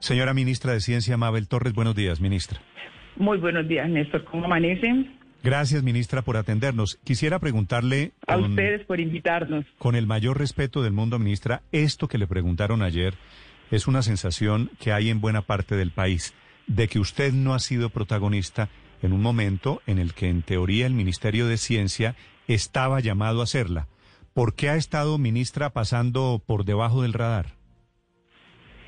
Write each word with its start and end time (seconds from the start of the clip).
Señora 0.00 0.32
ministra 0.32 0.72
de 0.72 0.80
Ciencia, 0.80 1.18
Mabel 1.18 1.46
Torres, 1.46 1.74
buenos 1.74 1.94
días, 1.94 2.20
ministra. 2.20 2.60
Muy 3.16 3.36
buenos 3.36 3.68
días, 3.68 3.88
Néstor. 3.88 4.24
¿Cómo 4.24 4.46
amanecen? 4.46 5.18
Gracias, 5.42 5.82
ministra, 5.82 6.22
por 6.22 6.38
atendernos. 6.38 6.98
Quisiera 7.04 7.38
preguntarle... 7.38 8.12
A 8.26 8.38
ustedes 8.38 8.84
por 8.86 8.98
invitarnos. 8.98 9.66
Con 9.78 9.94
el 9.94 10.06
mayor 10.06 10.38
respeto 10.38 10.82
del 10.82 10.94
mundo, 10.94 11.18
ministra, 11.18 11.60
esto 11.70 12.08
que 12.08 12.16
le 12.16 12.26
preguntaron 12.26 12.82
ayer 12.82 13.14
es 13.70 13.86
una 13.86 14.00
sensación 14.02 14.70
que 14.80 14.92
hay 14.92 15.10
en 15.10 15.20
buena 15.20 15.42
parte 15.42 15.76
del 15.76 15.90
país, 15.90 16.34
de 16.66 16.88
que 16.88 16.98
usted 16.98 17.34
no 17.34 17.52
ha 17.52 17.58
sido 17.58 17.90
protagonista 17.90 18.70
en 19.02 19.12
un 19.12 19.20
momento 19.20 19.82
en 19.86 19.98
el 19.98 20.14
que 20.14 20.28
en 20.28 20.42
teoría 20.42 20.86
el 20.86 20.94
Ministerio 20.94 21.46
de 21.46 21.58
Ciencia 21.58 22.16
estaba 22.48 23.00
llamado 23.00 23.40
a 23.40 23.44
hacerla. 23.44 23.86
¿Por 24.32 24.54
qué 24.54 24.70
ha 24.70 24.76
estado, 24.76 25.18
ministra, 25.18 25.70
pasando 25.70 26.42
por 26.44 26.64
debajo 26.64 27.02
del 27.02 27.12
radar? 27.12 27.59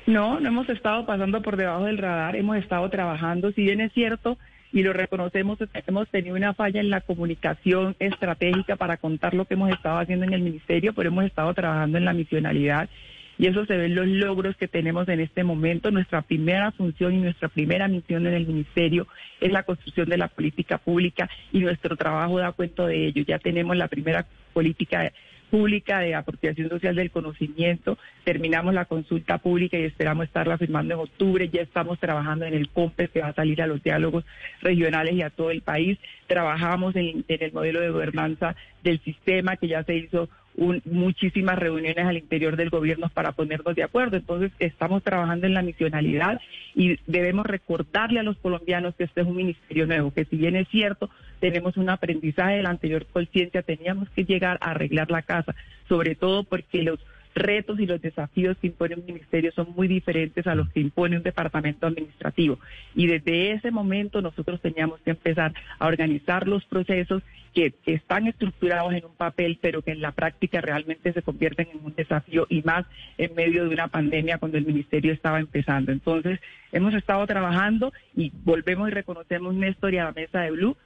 No, 0.05 0.39
no 0.39 0.47
hemos 0.49 0.69
estado 0.69 1.05
pasando 1.05 1.41
por 1.41 1.55
debajo 1.55 1.85
del 1.85 1.97
radar, 1.97 2.35
hemos 2.35 2.57
estado 2.57 2.89
trabajando, 2.89 3.51
si 3.51 3.63
bien 3.63 3.79
es 3.79 3.93
cierto, 3.93 4.37
y 4.73 4.83
lo 4.83 4.91
reconocemos, 4.91 5.59
hemos 5.87 6.09
tenido 6.09 6.35
una 6.35 6.53
falla 6.53 6.81
en 6.81 6.89
la 6.89 7.01
comunicación 7.01 7.95
estratégica 7.99 8.75
para 8.75 8.97
contar 8.97 9.33
lo 9.33 9.45
que 9.45 9.53
hemos 9.53 9.71
estado 9.71 9.99
haciendo 9.99 10.25
en 10.25 10.33
el 10.33 10.41
ministerio, 10.41 10.93
pero 10.93 11.09
hemos 11.09 11.25
estado 11.25 11.53
trabajando 11.53 11.97
en 11.97 12.05
la 12.05 12.13
misionalidad 12.13 12.89
y 13.37 13.47
eso 13.47 13.65
se 13.65 13.77
ven 13.77 13.95
los 13.95 14.07
logros 14.07 14.55
que 14.57 14.67
tenemos 14.67 15.07
en 15.09 15.19
este 15.19 15.43
momento. 15.43 15.89
Nuestra 15.89 16.21
primera 16.21 16.71
función 16.71 17.13
y 17.13 17.17
nuestra 17.17 17.49
primera 17.49 17.87
misión 17.87 18.27
en 18.27 18.33
el 18.33 18.45
ministerio 18.45 19.07
es 19.41 19.51
la 19.51 19.63
construcción 19.63 20.07
de 20.09 20.17
la 20.17 20.27
política 20.27 20.77
pública 20.77 21.29
y 21.51 21.59
nuestro 21.59 21.95
trabajo 21.95 22.37
da 22.39 22.51
cuenta 22.51 22.85
de 22.85 23.07
ello. 23.07 23.23
Ya 23.27 23.39
tenemos 23.39 23.75
la 23.75 23.87
primera 23.87 24.25
política 24.53 25.11
pública 25.53 25.99
de 25.99 26.15
apropiación 26.15 26.67
social 26.67 26.95
del 26.95 27.11
conocimiento. 27.11 27.99
Terminamos 28.23 28.73
la 28.73 28.85
consulta 28.85 29.37
pública 29.37 29.77
y 29.77 29.83
esperamos 29.83 30.25
estarla 30.25 30.57
firmando 30.57 30.95
en 30.95 31.01
octubre. 31.01 31.47
Ya 31.47 31.61
estamos 31.61 31.99
trabajando 31.99 32.45
en 32.45 32.55
el 32.55 32.69
COMPE 32.69 33.09
que 33.09 33.21
va 33.21 33.27
a 33.27 33.35
salir 33.35 33.61
a 33.61 33.67
los 33.67 33.83
diálogos 33.83 34.25
regionales 34.63 35.13
y 35.13 35.21
a 35.21 35.29
todo 35.29 35.51
el 35.51 35.61
país. 35.61 35.99
Trabajamos 36.25 36.95
en 36.95 37.23
el 37.27 37.53
modelo 37.53 37.81
de 37.81 37.91
gobernanza 37.91 38.55
del 38.83 38.99
sistema 39.01 39.55
que 39.55 39.67
ya 39.67 39.83
se 39.83 39.95
hizo 39.95 40.27
muchísimas 40.55 41.57
reuniones 41.57 42.05
al 42.05 42.17
interior 42.17 42.55
del 42.55 42.69
gobierno 42.69 43.09
para 43.09 43.31
ponernos 43.31 43.75
de 43.75 43.83
acuerdo. 43.83 44.17
Entonces, 44.17 44.51
estamos 44.59 45.03
trabajando 45.03 45.47
en 45.47 45.53
la 45.53 45.61
misionalidad 45.61 46.39
y 46.75 46.97
debemos 47.07 47.45
recordarle 47.45 48.19
a 48.19 48.23
los 48.23 48.37
colombianos 48.37 48.95
que 48.95 49.05
este 49.05 49.21
es 49.21 49.27
un 49.27 49.35
ministerio 49.35 49.87
nuevo, 49.87 50.11
que 50.13 50.25
si 50.25 50.37
bien 50.37 50.55
es 50.55 50.67
cierto, 50.69 51.09
tenemos 51.39 51.77
un 51.77 51.89
aprendizaje 51.89 52.57
de 52.57 52.63
la 52.63 52.69
anterior 52.69 53.05
conciencia, 53.11 53.61
teníamos 53.63 54.09
que 54.09 54.25
llegar 54.25 54.57
a 54.61 54.71
arreglar 54.71 55.09
la 55.11 55.23
casa, 55.23 55.55
sobre 55.87 56.15
todo 56.15 56.43
porque 56.43 56.83
los 56.83 56.99
retos 57.35 57.79
y 57.79 57.85
los 57.85 58.01
desafíos 58.01 58.57
que 58.57 58.67
impone 58.67 58.95
un 58.95 59.05
ministerio 59.05 59.51
son 59.51 59.73
muy 59.75 59.87
diferentes 59.87 60.45
a 60.47 60.55
los 60.55 60.69
que 60.69 60.79
impone 60.79 61.17
un 61.17 61.23
departamento 61.23 61.87
administrativo. 61.87 62.59
Y 62.95 63.07
desde 63.07 63.51
ese 63.51 63.71
momento 63.71 64.21
nosotros 64.21 64.61
teníamos 64.61 64.99
que 65.01 65.11
empezar 65.11 65.53
a 65.79 65.87
organizar 65.87 66.47
los 66.47 66.63
procesos 66.65 67.23
que, 67.53 67.73
están 67.85 68.27
estructurados 68.27 68.93
en 68.93 69.05
un 69.05 69.15
papel, 69.15 69.59
pero 69.61 69.81
que 69.81 69.91
en 69.91 70.01
la 70.01 70.11
práctica 70.11 70.61
realmente 70.61 71.13
se 71.13 71.21
convierten 71.21 71.67
en 71.71 71.85
un 71.85 71.93
desafío 71.93 72.47
y 72.49 72.61
más 72.63 72.85
en 73.17 73.35
medio 73.35 73.63
de 73.63 73.73
una 73.73 73.87
pandemia 73.87 74.39
cuando 74.39 74.57
el 74.57 74.65
ministerio 74.65 75.13
estaba 75.13 75.39
empezando. 75.39 75.91
Entonces, 75.91 76.39
hemos 76.71 76.93
estado 76.95 77.25
trabajando 77.27 77.93
y 78.15 78.31
volvemos 78.43 78.89
y 78.89 78.91
reconocemos, 78.91 79.53
Néstor, 79.53 79.93
y 79.93 79.99
a 79.99 80.05
la 80.05 80.11
mesa 80.11 80.41
de 80.41 80.51
Blue, 80.51 80.77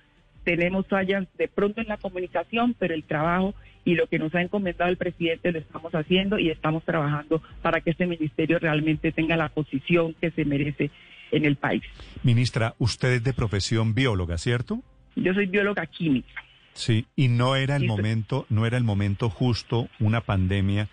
tenemos 0.43 0.87
fallas 0.87 1.27
de 1.37 1.47
pronto 1.47 1.81
en 1.81 1.87
la 1.87 1.97
comunicación, 1.97 2.75
pero 2.77 2.93
el 2.93 3.03
trabajo 3.03 3.53
y 3.87 3.95
lo 3.95 4.07
que 4.07 4.19
nos 4.19 4.35
ha 4.35 4.41
encomendado 4.41 4.91
el 4.91 4.97
presidente 4.97 5.49
lo 5.49 5.59
estamos 5.59 5.95
haciendo 5.95 6.37
y 6.37 6.49
estamos 6.49 6.83
trabajando 6.83 7.41
para 7.61 7.79
que 7.79 7.91
este 7.91 8.05
ministerio 8.05 8.59
realmente 8.59 9.13
tenga 9.13 9.37
la 9.37 9.47
posición 9.47 10.13
que 10.19 10.29
se 10.31 10.43
merece 10.43 10.91
en 11.31 11.45
el 11.45 11.55
país. 11.55 11.83
Ministra, 12.21 12.75
usted 12.79 13.13
es 13.13 13.23
de 13.23 13.31
profesión 13.31 13.93
bióloga, 13.93 14.37
¿cierto? 14.37 14.83
Yo 15.15 15.33
soy 15.33 15.45
bióloga 15.45 15.85
química. 15.85 16.43
Sí, 16.73 17.05
y 17.15 17.29
no 17.29 17.55
era 17.55 17.77
el 17.77 17.87
momento, 17.87 18.45
no 18.49 18.65
era 18.65 18.75
el 18.75 18.83
momento 18.83 19.29
justo 19.29 19.87
una 20.01 20.19
pandemia 20.19 20.89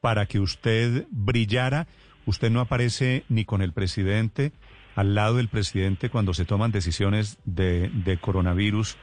para 0.00 0.24
que 0.24 0.40
usted 0.40 1.04
brillara. 1.10 1.86
Usted 2.24 2.50
no 2.50 2.60
aparece 2.60 3.24
ni 3.28 3.44
con 3.44 3.60
el 3.60 3.74
presidente, 3.74 4.52
al 4.96 5.14
lado 5.14 5.36
del 5.36 5.48
presidente 5.48 6.08
cuando 6.08 6.32
se 6.32 6.46
toman 6.46 6.72
decisiones 6.72 7.38
de, 7.44 7.90
de 7.90 8.16
coronavirus 8.16 8.96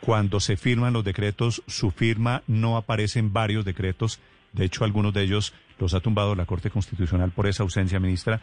cuando 0.00 0.40
se 0.40 0.56
firman 0.56 0.92
los 0.92 1.04
decretos, 1.04 1.62
su 1.66 1.90
firma 1.90 2.42
no 2.46 2.76
aparece 2.76 3.18
en 3.18 3.32
varios 3.32 3.64
decretos. 3.64 4.20
De 4.52 4.64
hecho, 4.64 4.84
algunos 4.84 5.12
de 5.12 5.22
ellos 5.22 5.52
los 5.78 5.94
ha 5.94 6.00
tumbado 6.00 6.34
la 6.34 6.46
Corte 6.46 6.70
Constitucional 6.70 7.30
por 7.30 7.46
esa 7.46 7.62
ausencia, 7.62 8.00
ministra. 8.00 8.40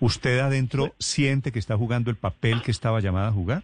¿Usted 0.00 0.40
adentro 0.40 0.94
siente 0.98 1.52
que 1.52 1.58
está 1.58 1.76
jugando 1.76 2.10
el 2.10 2.16
papel 2.16 2.62
que 2.62 2.70
estaba 2.70 3.00
llamada 3.00 3.28
a 3.28 3.32
jugar? 3.32 3.62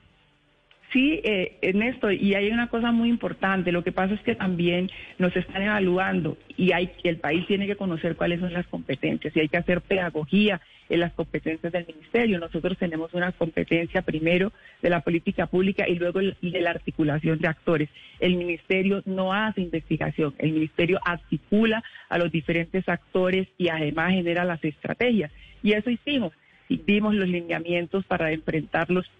Sí, 0.92 1.20
eh, 1.22 1.56
Ernesto, 1.62 2.10
y 2.10 2.34
hay 2.34 2.50
una 2.50 2.68
cosa 2.68 2.90
muy 2.90 3.08
importante. 3.08 3.70
Lo 3.70 3.84
que 3.84 3.92
pasa 3.92 4.14
es 4.14 4.20
que 4.22 4.34
también 4.34 4.90
nos 5.18 5.36
están 5.36 5.62
evaluando 5.62 6.36
y 6.56 6.72
hay, 6.72 6.90
el 7.04 7.18
país 7.18 7.46
tiene 7.46 7.68
que 7.68 7.76
conocer 7.76 8.16
cuáles 8.16 8.40
son 8.40 8.52
las 8.52 8.66
competencias 8.66 9.36
y 9.36 9.40
hay 9.40 9.48
que 9.48 9.56
hacer 9.56 9.82
pedagogía 9.82 10.60
en 10.88 10.98
las 10.98 11.12
competencias 11.12 11.72
del 11.72 11.86
ministerio. 11.86 12.40
Nosotros 12.40 12.76
tenemos 12.76 13.14
una 13.14 13.30
competencia 13.30 14.02
primero 14.02 14.52
de 14.82 14.90
la 14.90 15.00
política 15.00 15.46
pública 15.46 15.88
y 15.88 15.94
luego 15.94 16.18
de 16.18 16.60
la 16.60 16.70
articulación 16.70 17.38
de 17.38 17.46
actores. 17.46 17.88
El 18.18 18.36
ministerio 18.36 19.00
no 19.06 19.32
hace 19.32 19.60
investigación, 19.60 20.34
el 20.38 20.50
ministerio 20.52 20.98
articula 21.04 21.84
a 22.08 22.18
los 22.18 22.32
diferentes 22.32 22.88
actores 22.88 23.46
y 23.58 23.68
además 23.68 24.10
genera 24.10 24.44
las 24.44 24.64
estrategias. 24.64 25.30
Y 25.62 25.72
eso 25.72 25.88
hicimos. 25.88 26.32
Dimos 26.68 27.14
los 27.14 27.28
lineamientos 27.28 28.04
para 28.06 28.32
enfrentarlos 28.32 29.10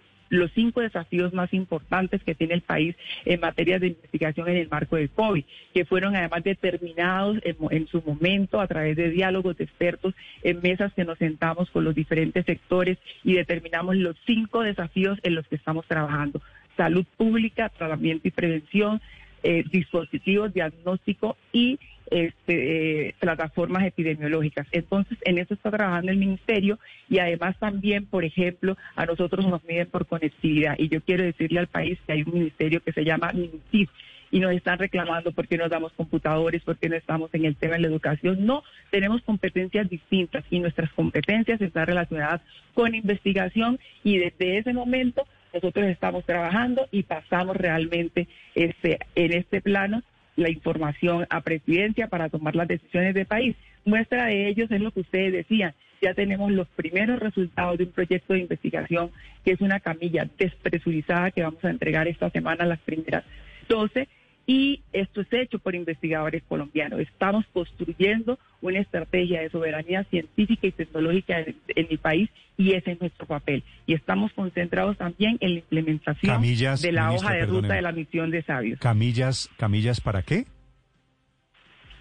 cinco 0.53 0.81
desafíos 0.81 1.33
más 1.33 1.53
importantes 1.53 2.23
que 2.23 2.35
tiene 2.35 2.53
el 2.53 2.61
país 2.61 2.95
en 3.25 3.39
materia 3.39 3.79
de 3.79 3.87
investigación 3.87 4.47
en 4.49 4.57
el 4.57 4.69
marco 4.69 4.95
del 4.95 5.09
COVID, 5.09 5.43
que 5.73 5.85
fueron 5.85 6.15
además 6.15 6.43
determinados 6.43 7.37
en, 7.43 7.87
su 7.87 8.01
momento 8.01 8.59
a 8.59 8.67
través 8.67 8.95
de 8.95 9.09
diálogos 9.09 9.57
de 9.57 9.65
expertos 9.65 10.13
en 10.43 10.61
mesas 10.61 10.93
que 10.93 11.05
nos 11.05 11.17
sentamos 11.17 11.69
con 11.69 11.83
los 11.83 11.95
diferentes 11.95 12.45
sectores 12.45 12.97
y 13.23 13.33
determinamos 13.33 13.95
los 13.95 14.15
cinco 14.25 14.61
desafíos 14.61 15.19
en 15.23 15.35
los 15.35 15.47
que 15.47 15.55
estamos 15.55 15.85
trabajando. 15.87 16.41
Salud 16.77 17.05
pública, 17.17 17.69
tratamiento 17.69 18.27
y 18.27 18.31
prevención, 18.31 19.01
eh, 19.43 19.63
dispositivos, 19.71 20.53
diagnóstico 20.53 21.35
y 21.51 21.79
este, 22.11 23.07
eh, 23.07 23.15
plataformas 23.19 23.85
epidemiológicas. 23.85 24.67
Entonces, 24.71 25.17
en 25.23 25.37
eso 25.37 25.53
está 25.53 25.71
trabajando 25.71 26.11
el 26.11 26.17
ministerio 26.17 26.77
y 27.09 27.19
además 27.19 27.57
también, 27.57 28.05
por 28.05 28.23
ejemplo, 28.25 28.77
a 28.95 29.05
nosotros 29.05 29.47
nos 29.47 29.63
miden 29.63 29.87
por 29.87 30.05
conectividad. 30.05 30.75
Y 30.77 30.89
yo 30.89 31.01
quiero 31.01 31.23
decirle 31.23 31.59
al 31.59 31.67
país 31.67 31.97
que 32.05 32.13
hay 32.13 32.23
un 32.23 32.33
ministerio 32.33 32.81
que 32.81 32.91
se 32.91 33.03
llama 33.03 33.31
MINTIF 33.33 33.89
y 34.29 34.39
nos 34.39 34.53
están 34.53 34.79
reclamando 34.79 35.31
porque 35.31 35.57
no 35.57 35.67
damos 35.69 35.91
computadores, 35.93 36.61
porque 36.63 36.89
no 36.89 36.95
estamos 36.95 37.33
en 37.33 37.45
el 37.45 37.55
tema 37.55 37.75
de 37.75 37.81
la 37.81 37.87
educación. 37.87 38.45
No, 38.45 38.63
tenemos 38.89 39.21
competencias 39.23 39.89
distintas 39.89 40.43
y 40.49 40.59
nuestras 40.59 40.91
competencias 40.93 41.61
están 41.61 41.87
relacionadas 41.87 42.41
con 42.73 42.95
investigación 42.95 43.79
y 44.03 44.17
desde 44.17 44.57
ese 44.57 44.73
momento 44.73 45.25
nosotros 45.53 45.85
estamos 45.85 46.25
trabajando 46.25 46.87
y 46.91 47.03
pasamos 47.03 47.57
realmente 47.57 48.27
este, 48.55 48.99
en 49.15 49.33
este 49.33 49.61
plano 49.61 50.01
la 50.35 50.49
información 50.49 51.27
a 51.29 51.41
presidencia 51.41 52.07
para 52.07 52.29
tomar 52.29 52.55
las 52.55 52.67
decisiones 52.67 53.13
de 53.13 53.25
país. 53.25 53.55
Muestra 53.85 54.25
de 54.25 54.47
ellos 54.47 54.71
es 54.71 54.81
lo 54.81 54.91
que 54.91 55.01
ustedes 55.01 55.33
decían. 55.33 55.73
Ya 56.01 56.13
tenemos 56.13 56.51
los 56.51 56.67
primeros 56.69 57.19
resultados 57.19 57.77
de 57.77 57.83
un 57.83 57.91
proyecto 57.91 58.33
de 58.33 58.39
investigación 58.39 59.11
que 59.45 59.51
es 59.51 59.61
una 59.61 59.79
camilla 59.79 60.27
despresurizada 60.37 61.31
que 61.31 61.43
vamos 61.43 61.63
a 61.63 61.69
entregar 61.69 62.07
esta 62.07 62.29
semana 62.29 62.63
a 62.63 62.67
las 62.67 62.79
primeras 62.79 63.23
12 63.69 64.07
y 64.47 64.81
esto 64.91 65.21
es 65.21 65.27
hecho 65.31 65.59
por 65.59 65.75
investigadores 65.75 66.43
colombianos. 66.47 66.99
Estamos 66.99 67.45
construyendo 67.53 68.39
una 68.61 68.79
estrategia 68.79 69.41
de 69.41 69.49
soberanía 69.49 70.03
científica 70.05 70.67
y 70.67 70.71
tecnológica 70.71 71.39
en, 71.39 71.55
el 71.75 71.97
país 71.99 72.29
y 72.57 72.73
ese 72.73 72.93
es 72.93 73.01
nuestro 73.01 73.25
papel. 73.25 73.63
Y 73.85 73.93
estamos 73.93 74.33
concentrados 74.33 74.97
también 74.97 75.37
en 75.39 75.53
la 75.53 75.59
implementación 75.59 76.41
de 76.41 76.91
la 76.91 77.11
hoja 77.11 77.33
de 77.33 77.45
ruta 77.45 77.73
de 77.75 77.81
la 77.81 77.91
misión 77.91 78.31
de 78.31 78.43
sabios. 78.43 78.79
¿Camillas, 78.79 79.49
camillas 79.57 80.01
para 80.01 80.21
qué? 80.23 80.45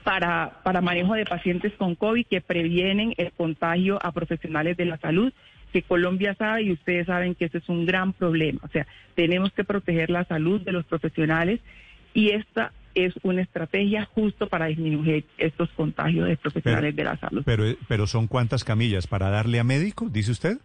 para, 0.03 0.61
para 0.65 0.81
manejo 0.81 1.15
de 1.15 1.25
pacientes 1.25 1.73
con 1.75 1.95
COVID 1.95 2.27
que 2.27 2.41
previenen 2.41 3.15
el 3.17 3.33
contagio 3.33 3.99
a 4.03 4.13
profesionales 4.13 4.77
de 4.77 4.87
la 4.87 4.99
salud 4.99 5.33
que 5.73 5.83
Colombia 5.83 6.35
sabe 6.35 6.63
y 6.63 6.73
ustedes 6.73 7.07
saben 7.07 7.35
que 7.35 7.45
ese 7.45 7.59
es 7.59 7.69
un 7.69 7.87
gran 7.87 8.13
problema. 8.13 8.61
O 8.65 8.69
sea, 8.69 8.87
tenemos 9.15 9.53
que 9.53 9.63
proteger 9.63 10.11
la 10.11 10.25
salud 10.25 10.61
de 10.61 10.73
los 10.73 10.85
profesionales 10.85 11.61
y 12.15 12.31
esta 12.31 12.73
es 12.95 13.15
una 13.23 13.43
estrategia 13.43 14.05
justo 14.05 14.49
para 14.49 14.67
disminuir 14.67 15.25
estos 15.39 15.71
contagios 15.71 16.27
de 16.29 16.37
profesionales 16.37 16.97
de 16.97 17.05
la 17.05 17.17
salud. 17.17 17.43
Pero, 17.45 17.65
pero 17.89 18.07
son 18.07 18.27
cuántas 18.27 18.65
camillas 18.65 19.07
para 19.07 19.31
darle 19.31 19.61
a 19.61 19.65
médicos, 19.65 20.13
dice 20.13 20.33
usted 20.33 20.59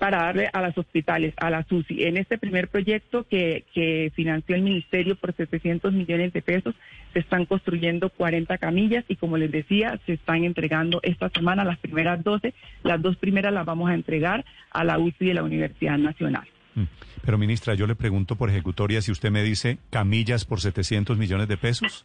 para 0.00 0.22
darle 0.22 0.48
a 0.50 0.62
los 0.62 0.76
hospitales, 0.78 1.34
a 1.36 1.50
la 1.50 1.62
SUSI. 1.62 2.04
En 2.04 2.16
este 2.16 2.38
primer 2.38 2.68
proyecto 2.68 3.24
que, 3.24 3.66
que 3.74 4.10
financió 4.16 4.56
el 4.56 4.62
Ministerio 4.62 5.14
por 5.14 5.36
700 5.36 5.92
millones 5.92 6.32
de 6.32 6.40
pesos, 6.40 6.74
se 7.12 7.18
están 7.18 7.44
construyendo 7.44 8.08
40 8.08 8.56
camillas 8.56 9.04
y 9.08 9.16
como 9.16 9.36
les 9.36 9.52
decía, 9.52 10.00
se 10.06 10.14
están 10.14 10.44
entregando 10.44 11.00
esta 11.02 11.28
semana 11.28 11.64
las 11.64 11.78
primeras 11.78 12.24
12. 12.24 12.54
Las 12.82 13.02
dos 13.02 13.16
primeras 13.16 13.52
las 13.52 13.66
vamos 13.66 13.90
a 13.90 13.94
entregar 13.94 14.46
a 14.70 14.84
la 14.84 14.98
UCI 14.98 15.26
de 15.26 15.34
la 15.34 15.42
Universidad 15.42 15.98
Nacional. 15.98 16.48
Mm. 16.74 16.84
Pero 17.24 17.38
ministra, 17.38 17.74
yo 17.74 17.86
le 17.86 17.94
pregunto 17.94 18.36
por 18.36 18.50
ejecutoria 18.50 19.02
si 19.02 19.12
usted 19.12 19.30
me 19.30 19.42
dice 19.42 19.78
camillas 19.90 20.44
por 20.44 20.60
700 20.60 21.18
millones 21.18 21.48
de 21.48 21.56
pesos. 21.56 22.04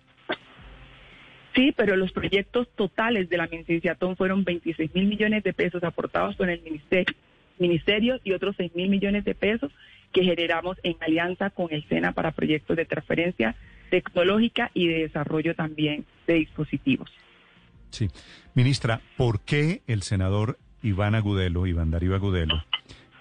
Sí, 1.55 1.73
pero 1.75 1.95
los 1.95 2.11
proyectos 2.11 2.67
totales 2.75 3.29
de 3.29 3.37
la 3.37 3.47
Ministerciatón 3.47 4.17
fueron 4.17 4.43
26 4.43 4.93
mil 4.93 5.05
millones 5.05 5.43
de 5.43 5.53
pesos 5.53 5.83
aportados 5.83 6.35
con 6.35 6.49
el 6.49 6.61
Ministerio 6.61 7.15
ministerios 7.59 8.21
y 8.23 8.33
otros 8.33 8.55
6 8.57 8.75
mil 8.75 8.89
millones 8.89 9.25
de 9.25 9.35
pesos 9.35 9.71
que 10.11 10.23
generamos 10.23 10.77
en 10.83 10.95
alianza 11.01 11.49
con 11.49 11.67
el 11.71 11.87
SENA 11.87 12.13
para 12.13 12.31
proyectos 12.31 12.77
de 12.77 12.85
transferencia 12.85 13.55
tecnológica 13.89 14.71
y 14.73 14.87
de 14.87 14.99
desarrollo 14.99 15.55
también 15.55 16.05
de 16.27 16.35
dispositivos. 16.35 17.09
Sí. 17.89 18.09
Ministra, 18.53 19.01
¿por 19.17 19.41
qué 19.41 19.81
el 19.87 20.01
senador 20.01 20.57
Iván 20.81 21.15
Agudelo, 21.15 21.67
Iván 21.67 21.91
Darío 21.91 22.15
Agudelo, 22.15 22.63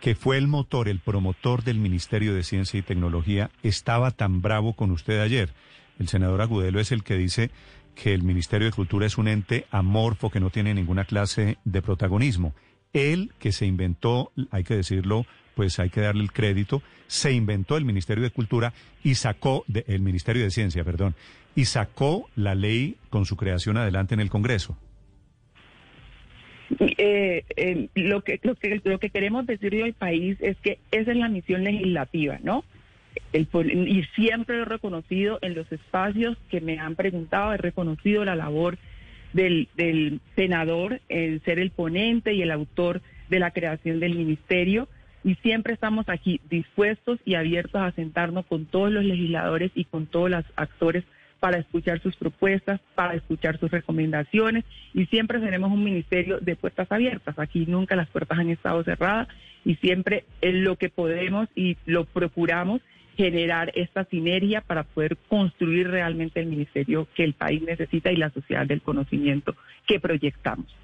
que 0.05 0.15
fue 0.15 0.37
el 0.37 0.49
motor, 0.49 0.91
el 0.91 1.01
promotor 1.01 1.65
del 1.65 1.79
Ministerio 1.79 2.35
de 2.35 2.43
Ciencia 2.43 2.79
y 2.79 2.83
Tecnología, 2.83 3.51
estaba 3.63 4.11
tan 4.11 4.43
bravo 4.43 4.75
con 4.75 4.91
usted 4.91 5.19
ayer? 5.19 5.55
El 5.99 6.09
senador 6.09 6.43
Agudelo 6.43 6.79
es 6.79 6.93
el 6.93 7.03
que 7.03 7.17
dice 7.17 7.51
que 7.95 8.13
el 8.13 8.23
Ministerio 8.23 8.67
de 8.67 8.75
Cultura 8.75 9.07
es 9.07 9.17
un 9.17 9.29
ente 9.29 9.65
amorfo 9.71 10.29
que 10.29 10.41
no 10.41 10.51
tiene 10.51 10.75
ninguna 10.75 11.07
clase 11.07 11.57
de 11.65 11.81
protagonismo. 11.81 12.53
Él 12.93 13.33
que 13.39 13.51
se 13.51 13.65
inventó, 13.65 14.31
hay 14.51 14.63
que 14.63 14.77
decirlo, 14.77 15.25
pues 15.55 15.79
hay 15.79 15.89
que 15.89 16.03
darle 16.03 16.23
el 16.23 16.33
crédito, 16.33 16.83
se 17.07 17.33
inventó 17.33 17.79
el 17.79 17.87
Ministerio 17.87 18.25
de 18.25 18.31
Cultura 18.31 18.75
y 19.03 19.15
sacó, 19.15 19.65
el 19.87 20.03
Ministerio 20.03 20.43
de 20.43 20.51
Ciencia, 20.51 20.85
perdón, 20.85 21.15
y 21.55 21.65
sacó 21.65 22.29
la 22.37 22.55
ley 22.55 22.99
con 23.09 23.25
su 23.25 23.37
creación 23.37 23.79
adelante 23.79 24.13
en 24.13 24.21
el 24.21 24.29
Congreso. 24.29 24.77
Eh, 26.81 27.89
lo, 27.95 28.23
que, 28.23 28.41
lo, 28.43 28.55
que, 28.55 28.81
lo 28.85 28.99
que 28.99 29.11
queremos 29.11 29.47
decirle 29.47 29.85
al 29.85 29.93
país 29.93 30.39
es 30.41 30.57
que 30.59 30.79
esa 30.91 31.11
es 31.11 31.17
la 31.17 31.29
misión 31.29 31.65
legislativa, 31.65 32.39
¿no? 32.43 32.65
El, 33.33 33.49
y 33.89 34.05
siempre 34.15 34.57
lo 34.57 34.63
he 34.63 34.67
reconocido 34.67 35.39
en 35.43 35.55
los 35.55 35.71
espacios 35.71 36.37
que 36.51 36.61
me 36.61 36.79
han 36.79 36.95
preguntado, 36.95 37.53
he 37.53 37.59
reconocido 37.59 38.25
la 38.25 38.35
labor 38.35 38.79
del, 39.33 40.21
senador, 40.37 41.01
el 41.09 41.43
ser 41.43 41.59
el 41.59 41.71
ponente 41.71 42.33
y 42.33 42.43
el 42.43 42.51
autor 42.51 43.03
de 43.29 43.41
la 43.41 43.51
creación 43.51 44.01
del 44.01 44.15
ministerio. 44.15 44.89
Y 45.25 45.37
siempre 45.37 45.73
estamos 45.73 46.09
aquí 46.09 46.41
dispuestos 46.51 47.19
y 47.25 47.35
abiertos 47.35 47.81
a 47.81 47.93
sentarnos 47.93 48.47
con 48.47 48.67
todos 48.67 48.93
los 48.93 49.05
legisladores 49.05 49.73
y 49.75 49.85
con 49.85 50.07
todos 50.07 50.31
los 50.31 50.45
actores 50.57 51.05
para 51.45 51.59
escuchar 51.59 52.01
sus 52.01 52.17
propuestas, 52.17 52.81
para 52.95 53.13
escuchar 53.17 53.61
sus 53.61 53.71
recomendaciones 53.71 54.65
y 54.95 55.05
siempre 55.05 55.41
tenemos 55.41 55.71
un 55.71 55.85
ministerio 55.85 56.41
de 56.41 56.57
puertas 56.57 56.91
abiertas. 56.91 57.39
Aquí 57.39 57.67
nunca 57.67 57.97
las 57.97 58.09
puertas 58.09 58.39
han 58.39 58.49
estado 58.49 58.83
cerradas 58.83 59.29
y 59.63 59.75
siempre 59.75 60.25
en 60.41 60.65
lo 60.65 60.77
que 60.77 60.89
podemos 60.89 61.51
y 61.55 61.77
lo 61.85 62.07
procuramos 62.07 62.81
generar 63.19 63.73
esta 63.75 64.07
sinergia 64.07 64.63
para 64.63 64.85
poder 64.85 65.19
construir 65.29 65.89
realmente 65.89 66.41
el 66.41 66.47
ministerio 66.47 67.09
que 67.15 67.25
el 67.25 67.35
país 67.35 67.61
necesita 67.61 68.11
y 68.11 68.17
la 68.17 68.31
sociedad 68.31 68.65
del 68.65 68.81
conocimiento 68.81 69.55
que 69.87 70.01
proyectamos. 70.01 70.75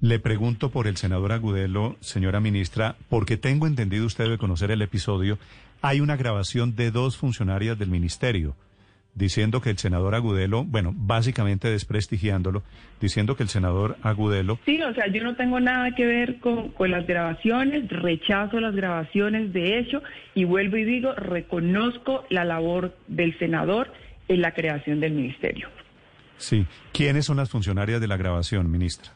Le 0.00 0.20
pregunto 0.20 0.70
por 0.70 0.86
el 0.86 0.96
senador 0.96 1.32
Agudelo, 1.32 1.96
señora 1.98 2.38
ministra, 2.38 2.94
porque 3.08 3.36
tengo 3.36 3.66
entendido, 3.66 4.06
usted 4.06 4.22
debe 4.22 4.38
conocer 4.38 4.70
el 4.70 4.82
episodio, 4.82 5.36
hay 5.80 6.00
una 6.00 6.14
grabación 6.14 6.76
de 6.76 6.92
dos 6.92 7.16
funcionarias 7.16 7.76
del 7.76 7.88
ministerio 7.88 8.54
diciendo 9.14 9.60
que 9.60 9.70
el 9.70 9.78
senador 9.78 10.14
Agudelo, 10.14 10.64
bueno, 10.64 10.92
básicamente 10.94 11.68
desprestigiándolo, 11.68 12.62
diciendo 13.00 13.36
que 13.36 13.42
el 13.42 13.48
senador 13.48 13.96
Agudelo... 14.02 14.58
Sí, 14.64 14.80
o 14.82 14.94
sea, 14.94 15.06
yo 15.08 15.22
no 15.22 15.36
tengo 15.36 15.60
nada 15.60 15.94
que 15.94 16.06
ver 16.06 16.38
con, 16.38 16.70
con, 16.70 16.90
las 16.90 17.06
grabaciones, 17.06 17.88
rechazo 17.90 18.60
las 18.60 18.74
grabaciones 18.74 19.52
de 19.52 19.78
hecho 19.78 20.02
y 20.34 20.44
vuelvo 20.44 20.76
y 20.76 20.84
digo, 20.84 21.12
reconozco 21.14 22.24
la 22.30 22.44
labor 22.44 22.96
del 23.08 23.38
senador 23.38 23.92
en 24.28 24.40
la 24.40 24.52
creación 24.52 25.00
del 25.00 25.12
ministerio. 25.12 25.68
Sí, 26.38 26.66
¿quiénes 26.92 27.26
son 27.26 27.36
las 27.36 27.50
funcionarias 27.50 28.00
de 28.00 28.08
la 28.08 28.16
grabación, 28.16 28.70
ministra? 28.70 29.12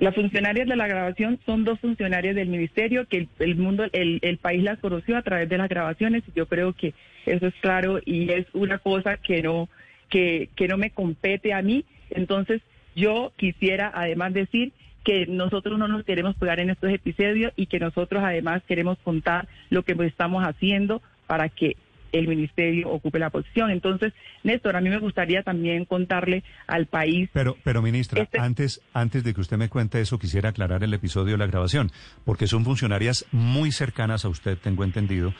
Las 0.00 0.14
funcionarias 0.14 0.66
de 0.66 0.76
la 0.76 0.88
grabación 0.88 1.38
son 1.44 1.64
dos 1.64 1.78
funcionarias 1.78 2.34
del 2.34 2.48
ministerio 2.48 3.06
que 3.06 3.28
el, 3.38 3.56
mundo, 3.56 3.84
el, 3.92 4.18
el, 4.22 4.38
país 4.38 4.62
las 4.62 4.78
conoció 4.78 5.18
a 5.18 5.22
través 5.22 5.46
de 5.50 5.58
las 5.58 5.68
grabaciones 5.68 6.22
y 6.26 6.32
yo 6.34 6.46
creo 6.46 6.72
que 6.72 6.94
eso 7.26 7.46
es 7.46 7.54
claro 7.60 8.00
y 8.06 8.30
es 8.32 8.46
una 8.54 8.78
cosa 8.78 9.18
que 9.18 9.42
no, 9.42 9.68
que, 10.08 10.48
que 10.56 10.68
no 10.68 10.78
me 10.78 10.88
compete 10.90 11.52
a 11.52 11.60
mí. 11.60 11.84
Entonces 12.08 12.62
yo 12.96 13.34
quisiera 13.36 13.92
además 13.94 14.32
decir 14.32 14.72
que 15.04 15.26
nosotros 15.26 15.78
no 15.78 15.86
nos 15.86 16.04
queremos 16.04 16.34
pegar 16.34 16.60
en 16.60 16.70
estos 16.70 16.90
episodios 16.90 17.52
y 17.54 17.66
que 17.66 17.78
nosotros 17.78 18.22
además 18.24 18.62
queremos 18.66 18.96
contar 19.04 19.48
lo 19.68 19.82
que 19.82 19.94
estamos 20.06 20.42
haciendo 20.42 21.02
para 21.26 21.50
que 21.50 21.76
el 22.12 22.28
ministerio 22.28 22.88
ocupe 22.90 23.18
la 23.18 23.30
posición. 23.30 23.70
Entonces, 23.70 24.12
Néstor, 24.42 24.76
a 24.76 24.80
mí 24.80 24.88
me 24.88 24.98
gustaría 24.98 25.42
también 25.42 25.84
contarle 25.84 26.42
al 26.66 26.86
país. 26.86 27.28
Pero, 27.32 27.56
pero 27.64 27.82
ministra, 27.82 28.22
este 28.22 28.38
antes, 28.38 28.80
antes 28.92 29.24
de 29.24 29.34
que 29.34 29.40
usted 29.40 29.56
me 29.56 29.68
cuente 29.68 30.00
eso, 30.00 30.18
quisiera 30.18 30.50
aclarar 30.50 30.82
el 30.84 30.94
episodio 30.94 31.32
de 31.32 31.38
la 31.38 31.46
grabación, 31.46 31.90
porque 32.24 32.46
son 32.46 32.64
funcionarias 32.64 33.26
muy 33.32 33.72
cercanas 33.72 34.24
a 34.24 34.28
usted, 34.28 34.58
tengo 34.58 34.84
entendido, 34.84 35.34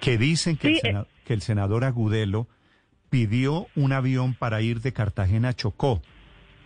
que 0.00 0.18
dicen 0.18 0.56
que, 0.56 0.68
el, 0.68 0.96
eh. 0.96 1.04
que 1.24 1.34
el 1.34 1.42
senador 1.42 1.84
Agudelo 1.84 2.48
pidió 3.10 3.66
un 3.76 3.92
avión 3.92 4.34
para 4.34 4.62
ir 4.62 4.80
de 4.80 4.92
Cartagena 4.92 5.50
a 5.50 5.52
Chocó 5.54 6.02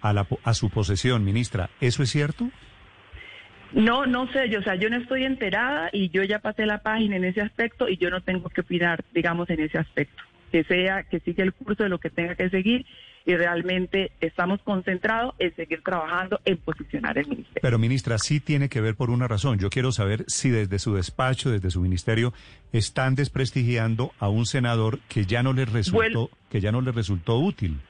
a, 0.01 0.13
la, 0.13 0.27
a 0.45 0.55
su 0.55 0.71
posesión, 0.71 1.25
ministra. 1.25 1.71
¿Eso 1.81 2.03
es 2.03 2.11
cierto? 2.11 2.51
No, 3.73 4.07
no 4.07 4.31
sé, 4.33 4.49
yo, 4.49 4.61
o 4.61 4.63
sea, 4.63 4.75
yo 4.77 4.89
no 4.91 4.97
estoy 4.97 5.25
enterada 5.25 5.91
y 5.93 6.09
yo 6.11 6.23
ya 6.23 6.39
pasé 6.39 6.67
la 6.67 6.79
página 6.79 7.17
en 7.17 7.25
ese 7.25 7.41
aspecto 7.41 7.89
y 7.89 7.97
yo 7.97 8.11
no 8.11 8.21
tengo 8.21 8.49
que 8.49 8.61
opinar, 8.61 9.05
digamos, 9.13 9.51
en 9.51 9.61
ese 9.61 9.79
aspecto. 9.79 10.23
Que 10.53 10.65
sea, 10.65 11.03
que 11.03 11.21
siga 11.21 11.45
el 11.45 11.53
curso 11.53 11.83
de 11.83 11.89
lo 11.89 11.99
que 11.99 12.09
tenga 12.09 12.35
que 12.35 12.49
seguir 12.49 12.87
y 13.27 13.35
realmente 13.35 14.13
estamos 14.21 14.63
concentrados 14.63 15.35
en 15.41 15.55
seguir 15.57 15.83
trabajando 15.83 16.41
en 16.45 16.57
posicionar 16.59 17.19
el 17.19 17.27
ministerio. 17.27 17.61
Pero 17.61 17.79
ministra, 17.79 18.19
sí 18.19 18.39
tiene 18.39 18.69
que 18.69 18.81
ver 18.81 18.95
por 18.95 19.11
una 19.11 19.27
razón. 19.27 19.59
Yo 19.59 19.69
quiero 19.69 19.91
saber 19.91 20.25
si 20.29 20.51
desde 20.51 20.79
su 20.79 20.95
despacho, 20.95 21.51
desde 21.51 21.71
su 21.71 21.81
ministerio, 21.81 22.33
están 22.73 23.17
desprestigiando 23.17 24.13
a 24.21 24.29
un 24.29 24.47
senador 24.47 25.01
que 25.09 25.27
ya 25.27 25.43
no 25.43 25.53
les 25.53 25.71
resultó, 25.71 26.31
que 26.49 26.61
ya 26.61 26.71
no 26.71 26.81
les 26.81 26.95
resultó 26.95 27.37
útil. 27.39 27.81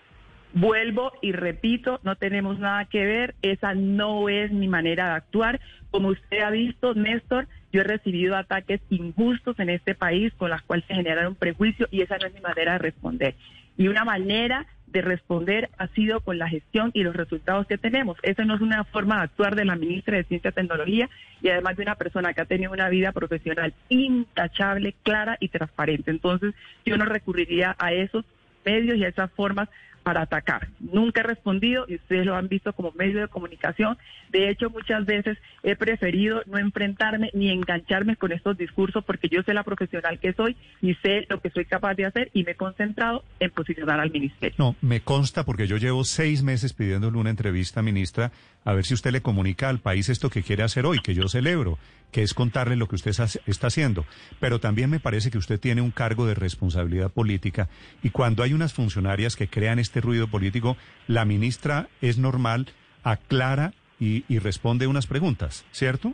Vuelvo 0.58 1.12
y 1.20 1.32
repito, 1.32 2.00
no 2.02 2.16
tenemos 2.16 2.58
nada 2.58 2.86
que 2.86 3.04
ver, 3.04 3.34
esa 3.42 3.75
no 3.75 4.30
es 4.30 4.50
mi 4.50 4.68
manera 4.68 5.08
de 5.08 5.12
actuar. 5.12 5.60
Como 5.90 6.08
usted 6.08 6.40
ha 6.40 6.48
visto, 6.48 6.94
Néstor, 6.94 7.46
yo 7.75 7.82
he 7.82 7.84
recibido 7.84 8.34
ataques 8.36 8.80
injustos 8.88 9.58
en 9.58 9.68
este 9.68 9.94
país 9.94 10.32
con 10.38 10.48
las 10.48 10.62
cuales 10.62 10.86
se 10.86 10.94
generaron 10.94 11.34
prejuicios 11.34 11.90
y 11.92 12.00
esa 12.00 12.16
no 12.16 12.28
es 12.28 12.32
mi 12.32 12.40
manera 12.40 12.72
de 12.72 12.78
responder. 12.78 13.34
Y 13.76 13.88
una 13.88 14.06
manera 14.06 14.64
de 14.86 15.02
responder 15.02 15.68
ha 15.76 15.88
sido 15.88 16.20
con 16.20 16.38
la 16.38 16.48
gestión 16.48 16.90
y 16.94 17.02
los 17.02 17.14
resultados 17.14 17.66
que 17.66 17.76
tenemos. 17.76 18.16
Esa 18.22 18.46
no 18.46 18.54
es 18.54 18.62
una 18.62 18.82
forma 18.84 19.16
de 19.16 19.25
actuar 19.25 19.56
de 19.56 19.66
la 19.66 19.76
ministra 19.76 20.16
de 20.16 20.25
Ciencia 20.25 20.52
y 20.52 20.54
Tecnología 20.54 21.10
y 21.42 21.50
además 21.50 21.76
de 21.76 21.82
una 21.82 21.96
persona 21.96 22.32
que 22.32 22.40
ha 22.40 22.46
tenido 22.46 22.72
una 22.72 22.88
vida 22.88 23.12
profesional 23.12 23.75
intachable, 23.90 24.94
clara 25.02 25.36
y 25.38 25.48
transparente. 25.48 26.10
Entonces, 26.10 26.54
yo 26.86 26.96
no 26.96 27.04
recurriría 27.04 27.76
a 27.78 27.92
esos 27.92 28.25
medios 28.64 28.96
y 28.96 29.04
a 29.04 29.08
esas 29.08 29.30
formas 29.32 29.68
para 30.06 30.22
atacar. 30.22 30.68
Nunca 30.78 31.22
he 31.22 31.25
respondido 31.25 31.84
y 31.88 31.96
ustedes 31.96 32.25
lo 32.25 32.36
han 32.36 32.46
visto 32.46 32.72
como 32.72 32.92
medio 32.92 33.18
de 33.18 33.26
comunicación. 33.26 33.98
De 34.30 34.50
hecho, 34.50 34.70
muchas 34.70 35.04
veces 35.04 35.36
he 35.64 35.75
preferido 35.75 36.42
no 36.46 36.58
enfrentarme 36.58 37.28
ni 37.34 37.50
engancharme 37.50 38.14
con 38.14 38.30
estos 38.30 38.56
discursos 38.56 39.02
porque 39.04 39.28
yo 39.28 39.42
sé 39.42 39.52
la 39.52 39.64
profesional 39.64 40.20
que 40.20 40.32
soy 40.32 40.56
y 40.80 40.94
sé 41.02 41.26
lo 41.28 41.40
que 41.40 41.50
soy 41.50 41.64
capaz 41.64 41.94
de 41.94 42.06
hacer 42.06 42.30
y 42.32 42.44
me 42.44 42.52
he 42.52 42.54
concentrado 42.54 43.25
en 43.40 43.50
posicionar 43.50 43.98
al 43.98 44.12
ministerio. 44.12 44.54
No, 44.58 44.76
me 44.80 45.00
consta 45.00 45.44
porque 45.44 45.66
yo 45.66 45.76
llevo 45.76 46.04
seis 46.04 46.44
meses 46.44 46.72
pidiéndole 46.72 47.18
una 47.18 47.30
entrevista, 47.30 47.82
ministra, 47.82 48.30
a 48.64 48.75
ver 48.75 48.84
si 48.84 48.94
usted 48.94 49.10
le 49.10 49.22
comunica 49.22 49.68
al 49.68 49.80
país 49.80 50.08
esto 50.08 50.30
que 50.30 50.44
quiere 50.44 50.62
hacer 50.62 50.86
hoy, 50.86 51.00
que 51.00 51.14
yo 51.14 51.26
celebro, 51.26 51.80
que 52.12 52.22
es 52.22 52.34
contarle 52.34 52.76
lo 52.76 52.88
que 52.88 52.96
usted 52.96 53.12
está 53.46 53.66
haciendo. 53.66 54.04
Pero 54.40 54.58
también 54.58 54.90
me 54.90 55.00
parece 55.00 55.30
que 55.30 55.38
usted 55.38 55.60
tiene 55.60 55.82
un 55.82 55.90
cargo 55.90 56.26
de 56.26 56.34
responsabilidad 56.34 57.10
política 57.10 57.68
y 58.02 58.10
cuando 58.10 58.42
hay 58.42 58.52
unas 58.52 58.72
funcionarias 58.72 59.36
que 59.36 59.48
crean 59.48 59.78
este 59.78 60.00
ruido 60.00 60.28
político, 60.28 60.76
la 61.06 61.25
ministra 61.25 61.88
es 62.00 62.18
normal, 62.18 62.68
aclara 63.02 63.72
y, 63.98 64.22
responde 64.38 64.86
unas 64.86 65.06
preguntas, 65.06 65.64
¿cierto? 65.70 66.12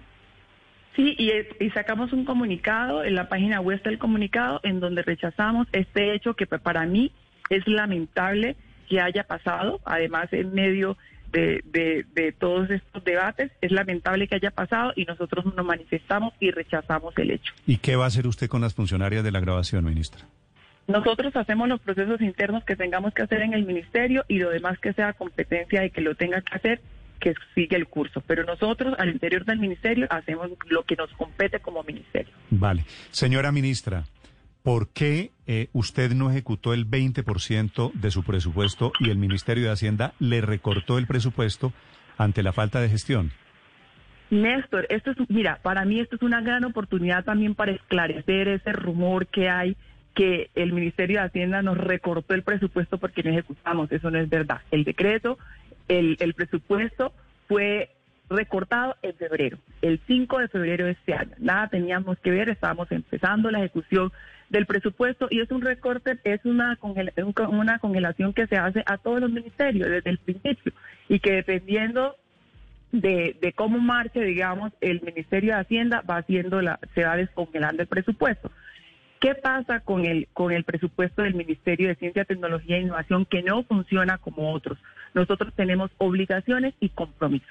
Sí, 0.94 1.16
y, 1.18 1.32
y, 1.64 1.70
sacamos 1.70 2.12
un 2.12 2.24
comunicado 2.24 3.02
en 3.02 3.14
la 3.14 3.28
página 3.28 3.60
web 3.60 3.82
del 3.82 3.98
comunicado 3.98 4.60
en 4.62 4.78
donde 4.78 5.02
rechazamos 5.02 5.66
este 5.72 6.14
hecho 6.14 6.34
que 6.34 6.46
para 6.46 6.84
mí 6.84 7.12
es 7.48 7.66
lamentable 7.66 8.56
que 8.88 9.00
haya 9.00 9.24
pasado, 9.24 9.80
además 9.84 10.28
en 10.32 10.52
medio 10.52 10.98
de, 11.32 11.62
de, 11.64 12.04
de, 12.14 12.32
todos 12.32 12.70
estos 12.70 13.02
debates, 13.04 13.50
es 13.60 13.72
lamentable 13.72 14.28
que 14.28 14.34
haya 14.36 14.50
pasado 14.50 14.92
y 14.94 15.04
nosotros 15.04 15.44
nos 15.54 15.64
manifestamos 15.64 16.34
y 16.38 16.50
rechazamos 16.50 17.16
el 17.16 17.32
hecho. 17.32 17.52
¿Y 17.66 17.78
qué 17.78 17.96
va 17.96 18.04
a 18.04 18.08
hacer 18.08 18.26
usted 18.26 18.48
con 18.48 18.60
las 18.60 18.74
funcionarias 18.74 19.24
de 19.24 19.32
la 19.32 19.40
grabación, 19.40 19.84
ministra? 19.84 20.26
Nosotros 20.86 21.34
hacemos 21.36 21.68
los 21.68 21.80
procesos 21.80 22.20
internos 22.20 22.64
que 22.64 22.76
tengamos 22.76 23.14
que 23.14 23.22
hacer 23.22 23.40
en 23.42 23.54
el 23.54 23.64
ministerio 23.64 24.24
y 24.28 24.38
lo 24.38 24.50
demás 24.50 24.78
que 24.78 24.92
sea 24.92 25.12
competencia 25.12 25.80
de 25.80 25.90
que 25.90 26.00
lo 26.00 26.14
tenga 26.14 26.40
que 26.42 26.54
hacer 26.54 26.80
que 27.20 27.34
sigue 27.54 27.76
el 27.76 27.86
curso. 27.86 28.20
Pero 28.26 28.44
nosotros 28.44 28.94
al 28.98 29.10
interior 29.10 29.44
del 29.44 29.58
ministerio 29.58 30.06
hacemos 30.10 30.50
lo 30.68 30.82
que 30.82 30.96
nos 30.96 31.10
compete 31.12 31.60
como 31.60 31.82
ministerio. 31.84 32.32
Vale. 32.50 32.84
Señora 33.10 33.52
ministra, 33.52 34.04
¿por 34.62 34.88
qué 34.88 35.32
eh, 35.46 35.68
usted 35.72 36.12
no 36.12 36.30
ejecutó 36.30 36.72
el 36.72 36.88
20% 36.88 37.92
de 37.92 38.10
su 38.10 38.22
presupuesto 38.22 38.92
y 39.00 39.10
el 39.10 39.18
Ministerio 39.18 39.64
de 39.64 39.72
Hacienda 39.72 40.14
le 40.18 40.40
recortó 40.40 40.98
el 40.98 41.06
presupuesto 41.06 41.72
ante 42.16 42.42
la 42.42 42.52
falta 42.52 42.80
de 42.80 42.88
gestión? 42.88 43.32
Néstor, 44.30 44.86
esto 44.88 45.10
es, 45.10 45.16
mira, 45.28 45.58
para 45.62 45.84
mí 45.84 46.00
esto 46.00 46.16
es 46.16 46.22
una 46.22 46.40
gran 46.40 46.64
oportunidad 46.64 47.24
también 47.24 47.54
para 47.54 47.72
esclarecer 47.72 48.48
ese 48.48 48.72
rumor 48.72 49.26
que 49.26 49.48
hay 49.50 49.76
que 50.14 50.50
el 50.54 50.72
Ministerio 50.72 51.20
de 51.20 51.26
Hacienda 51.26 51.62
nos 51.62 51.76
recortó 51.76 52.34
el 52.34 52.42
presupuesto 52.42 52.98
porque 52.98 53.22
no 53.22 53.30
ejecutamos. 53.30 53.90
Eso 53.90 54.10
no 54.10 54.18
es 54.18 54.28
verdad. 54.28 54.60
El 54.70 54.84
decreto 54.84 55.38
el, 55.88 56.16
el 56.20 56.34
presupuesto 56.34 57.12
fue 57.48 57.90
recortado 58.28 58.96
en 59.02 59.14
febrero, 59.14 59.58
el 59.82 60.00
5 60.06 60.38
de 60.38 60.48
febrero 60.48 60.86
de 60.86 60.92
este 60.92 61.14
año. 61.14 61.32
Nada 61.38 61.68
teníamos 61.68 62.18
que 62.18 62.30
ver, 62.30 62.48
estábamos 62.48 62.90
empezando 62.90 63.50
la 63.50 63.58
ejecución 63.58 64.12
del 64.52 64.66
presupuesto 64.66 65.28
y 65.30 65.40
es 65.40 65.50
un 65.50 65.62
recorte, 65.62 66.18
es 66.24 66.44
una, 66.44 66.78
una 67.48 67.78
congelación 67.78 68.34
que 68.34 68.46
se 68.46 68.56
hace 68.56 68.82
a 68.84 68.98
todos 68.98 69.20
los 69.20 69.30
ministerios 69.30 69.88
desde 69.88 70.10
el 70.10 70.18
principio 70.18 70.72
y 71.08 71.18
que 71.20 71.32
dependiendo 71.32 72.16
de, 72.92 73.34
de 73.40 73.52
cómo 73.54 73.78
marche, 73.78 74.20
digamos, 74.20 74.70
el 74.82 75.00
Ministerio 75.00 75.54
de 75.54 75.60
Hacienda 75.60 76.02
va 76.08 76.18
haciendo 76.18 76.60
la, 76.60 76.78
se 76.94 77.02
va 77.02 77.16
descongelando 77.16 77.80
el 77.80 77.88
presupuesto. 77.88 78.50
¿Qué 79.20 79.34
pasa 79.34 79.80
con 79.80 80.04
el, 80.04 80.28
con 80.34 80.52
el 80.52 80.64
presupuesto 80.64 81.22
del 81.22 81.34
Ministerio 81.34 81.88
de 81.88 81.94
Ciencia, 81.94 82.26
Tecnología 82.26 82.76
e 82.76 82.82
Innovación 82.82 83.24
que 83.24 83.42
no 83.42 83.62
funciona 83.62 84.18
como 84.18 84.52
otros? 84.52 84.76
Nosotros 85.14 85.54
tenemos 85.54 85.90
obligaciones 85.96 86.74
y 86.78 86.90
compromisos. 86.90 87.48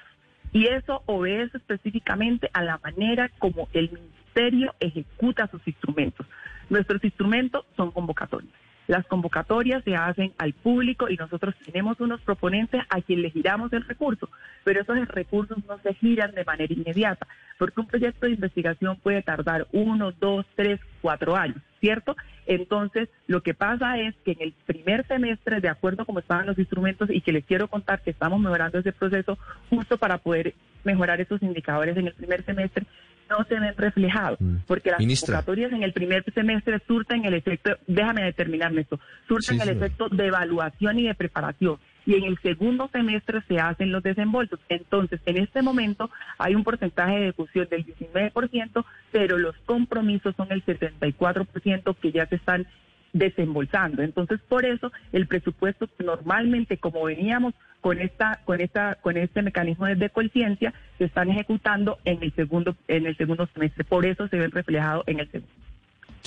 Y 0.52 0.66
eso 0.66 1.02
obedece 1.06 1.56
específicamente 1.56 2.48
a 2.52 2.62
la 2.62 2.78
manera 2.78 3.28
como 3.38 3.68
el 3.72 3.90
Ministerio 3.90 4.74
ejecuta 4.78 5.48
sus 5.48 5.66
instrumentos. 5.66 6.26
Nuestros 6.72 7.04
instrumentos 7.04 7.66
son 7.76 7.90
convocatorias. 7.90 8.50
Las 8.86 9.04
convocatorias 9.06 9.84
se 9.84 9.94
hacen 9.94 10.32
al 10.38 10.54
público 10.54 11.10
y 11.10 11.16
nosotros 11.16 11.54
tenemos 11.66 12.00
unos 12.00 12.22
proponentes 12.22 12.80
a 12.88 13.02
quien 13.02 13.20
le 13.20 13.28
giramos 13.28 13.70
el 13.74 13.84
recurso, 13.84 14.30
pero 14.64 14.80
esos 14.80 15.06
recursos 15.08 15.58
no 15.68 15.78
se 15.82 15.92
giran 15.92 16.32
de 16.32 16.46
manera 16.46 16.72
inmediata, 16.72 17.26
porque 17.58 17.78
un 17.78 17.88
proyecto 17.88 18.24
de 18.24 18.32
investigación 18.32 18.96
puede 19.02 19.20
tardar 19.20 19.66
uno, 19.72 20.12
dos, 20.12 20.46
tres, 20.56 20.80
cuatro 21.02 21.36
años, 21.36 21.58
¿cierto? 21.78 22.16
Entonces, 22.46 23.10
lo 23.26 23.42
que 23.42 23.52
pasa 23.52 23.98
es 23.98 24.14
que 24.24 24.32
en 24.32 24.40
el 24.40 24.54
primer 24.64 25.06
semestre, 25.06 25.60
de 25.60 25.68
acuerdo 25.68 26.06
como 26.06 26.20
estaban 26.20 26.46
los 26.46 26.58
instrumentos, 26.58 27.10
y 27.10 27.20
que 27.20 27.32
les 27.32 27.44
quiero 27.44 27.68
contar 27.68 28.00
que 28.00 28.12
estamos 28.12 28.40
mejorando 28.40 28.78
ese 28.78 28.92
proceso 28.92 29.36
justo 29.68 29.98
para 29.98 30.16
poder 30.16 30.54
mejorar 30.84 31.20
esos 31.20 31.42
indicadores 31.42 31.98
en 31.98 32.06
el 32.06 32.14
primer 32.14 32.42
semestre, 32.46 32.86
no 33.32 33.44
se 33.44 33.58
ven 33.58 33.74
reflejados, 33.76 34.40
mm. 34.40 34.56
porque 34.66 34.90
las 34.90 34.98
convocatorias 34.98 35.72
en 35.72 35.82
el 35.82 35.92
primer 35.92 36.24
semestre 36.32 36.80
surten 36.86 37.24
el 37.24 37.34
efecto, 37.34 37.76
déjame 37.86 38.22
determinarme 38.24 38.82
esto, 38.82 39.00
surten 39.26 39.60
el 39.60 39.70
efecto 39.70 40.08
de 40.08 40.26
evaluación 40.26 40.98
y 40.98 41.06
de 41.06 41.14
preparación, 41.14 41.78
y 42.04 42.14
en 42.14 42.24
el 42.24 42.38
segundo 42.38 42.88
semestre 42.92 43.42
se 43.48 43.58
hacen 43.58 43.92
los 43.92 44.02
desembolsos. 44.02 44.58
Entonces, 44.68 45.20
en 45.26 45.38
este 45.38 45.62
momento 45.62 46.10
hay 46.38 46.54
un 46.54 46.64
porcentaje 46.64 47.14
de 47.14 47.22
ejecución 47.28 47.68
del 47.70 47.86
19%, 47.86 48.84
pero 49.12 49.38
los 49.38 49.56
compromisos 49.66 50.34
son 50.36 50.48
el 50.50 50.64
74% 50.64 51.96
que 51.96 52.12
ya 52.12 52.26
se 52.26 52.36
están 52.36 52.66
desembolsando. 53.12 54.02
Entonces, 54.02 54.40
por 54.48 54.64
eso 54.64 54.92
el 55.12 55.26
presupuesto 55.26 55.88
normalmente 55.98 56.78
como 56.78 57.04
veníamos 57.04 57.54
con 57.80 58.00
esta 58.00 58.40
con 58.44 58.60
esta 58.60 58.94
con 58.96 59.16
este 59.16 59.42
mecanismo 59.42 59.86
de 59.86 60.10
conciencia 60.10 60.72
se 60.98 61.04
están 61.04 61.30
ejecutando 61.30 61.98
en 62.04 62.22
el 62.22 62.32
segundo 62.34 62.76
en 62.88 63.06
el 63.06 63.16
segundo 63.16 63.48
semestre, 63.52 63.84
por 63.84 64.06
eso 64.06 64.28
se 64.28 64.38
ven 64.38 64.52
reflejado 64.52 65.02
en 65.06 65.20
el 65.20 65.30
segundo 65.30 65.52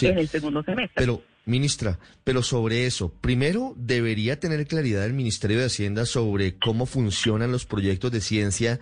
en 0.01 0.19
el 0.19 0.27
segundo 0.27 0.63
semestre. 0.63 0.95
Pero 0.95 1.21
Ministra, 1.45 1.99
pero 2.23 2.41
sobre 2.41 2.87
eso, 2.87 3.13
primero 3.21 3.75
debería 3.77 4.39
tener 4.39 4.65
claridad 4.65 5.05
el 5.05 5.13
Ministerio 5.13 5.59
de 5.59 5.65
Hacienda 5.65 6.05
sobre 6.05 6.55
cómo 6.57 6.87
funcionan 6.87 7.51
los 7.51 7.65
proyectos 7.65 8.11
de 8.11 8.19
ciencia 8.19 8.79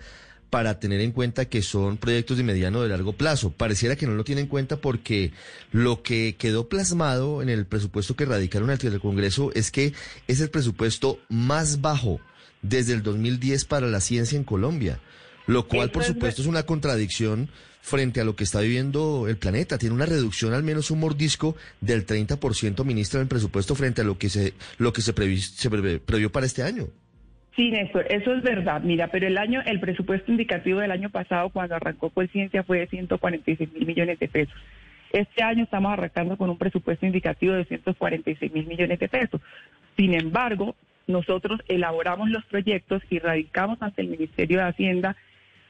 para 0.54 0.78
tener 0.78 1.00
en 1.00 1.10
cuenta 1.10 1.46
que 1.46 1.62
son 1.62 1.96
proyectos 1.96 2.36
de 2.36 2.44
mediano 2.44 2.78
o 2.78 2.82
de 2.84 2.88
largo 2.88 3.14
plazo. 3.14 3.50
Pareciera 3.50 3.96
que 3.96 4.06
no 4.06 4.14
lo 4.14 4.22
tiene 4.22 4.42
en 4.42 4.46
cuenta 4.46 4.76
porque 4.76 5.32
lo 5.72 6.04
que 6.04 6.36
quedó 6.38 6.68
plasmado 6.68 7.42
en 7.42 7.48
el 7.48 7.66
presupuesto 7.66 8.14
que 8.14 8.24
radicaron 8.24 8.70
ante 8.70 8.86
el 8.86 9.00
Congreso 9.00 9.50
es 9.54 9.72
que 9.72 9.94
es 10.28 10.40
el 10.40 10.50
presupuesto 10.50 11.18
más 11.28 11.80
bajo 11.80 12.20
desde 12.62 12.92
el 12.92 13.02
2010 13.02 13.64
para 13.64 13.88
la 13.88 14.00
ciencia 14.00 14.36
en 14.38 14.44
Colombia, 14.44 15.00
lo 15.48 15.66
cual 15.66 15.90
por 15.90 16.04
supuesto 16.04 16.40
es 16.42 16.46
una 16.46 16.62
contradicción 16.62 17.50
frente 17.82 18.20
a 18.20 18.24
lo 18.24 18.36
que 18.36 18.44
está 18.44 18.60
viviendo 18.60 19.26
el 19.26 19.38
planeta. 19.38 19.76
Tiene 19.76 19.96
una 19.96 20.06
reducción, 20.06 20.54
al 20.54 20.62
menos 20.62 20.92
un 20.92 21.00
mordisco 21.00 21.56
del 21.80 22.06
30%, 22.06 22.84
ministra, 22.84 23.18
del 23.18 23.26
presupuesto 23.26 23.74
frente 23.74 24.02
a 24.02 24.04
lo 24.04 24.18
que 24.18 24.30
se, 24.30 24.54
lo 24.78 24.92
que 24.92 25.02
se, 25.02 25.12
se 25.12 25.68
previó 25.68 26.30
para 26.30 26.46
este 26.46 26.62
año. 26.62 26.90
Sí, 27.56 27.70
Néstor, 27.70 28.06
eso 28.10 28.34
es 28.34 28.42
verdad. 28.42 28.82
Mira, 28.82 29.08
pero 29.08 29.26
el 29.26 29.38
año, 29.38 29.62
el 29.64 29.78
presupuesto 29.78 30.30
indicativo 30.30 30.80
del 30.80 30.90
año 30.90 31.10
pasado, 31.10 31.50
cuando 31.50 31.76
arrancó 31.76 32.10
Ciencia, 32.32 32.64
fue 32.64 32.80
de 32.80 32.88
146 32.88 33.72
mil 33.72 33.86
millones 33.86 34.18
de 34.18 34.28
pesos. 34.28 34.54
Este 35.12 35.44
año 35.44 35.62
estamos 35.62 35.92
arrancando 35.92 36.36
con 36.36 36.50
un 36.50 36.58
presupuesto 36.58 37.06
indicativo 37.06 37.54
de 37.54 37.64
146 37.64 38.52
mil 38.52 38.66
millones 38.66 38.98
de 38.98 39.08
pesos. 39.08 39.40
Sin 39.96 40.14
embargo, 40.14 40.74
nosotros 41.06 41.60
elaboramos 41.68 42.28
los 42.30 42.44
proyectos 42.46 43.02
y 43.08 43.20
radicamos 43.20 43.80
ante 43.80 44.02
el 44.02 44.08
Ministerio 44.08 44.58
de 44.58 44.64
Hacienda 44.64 45.16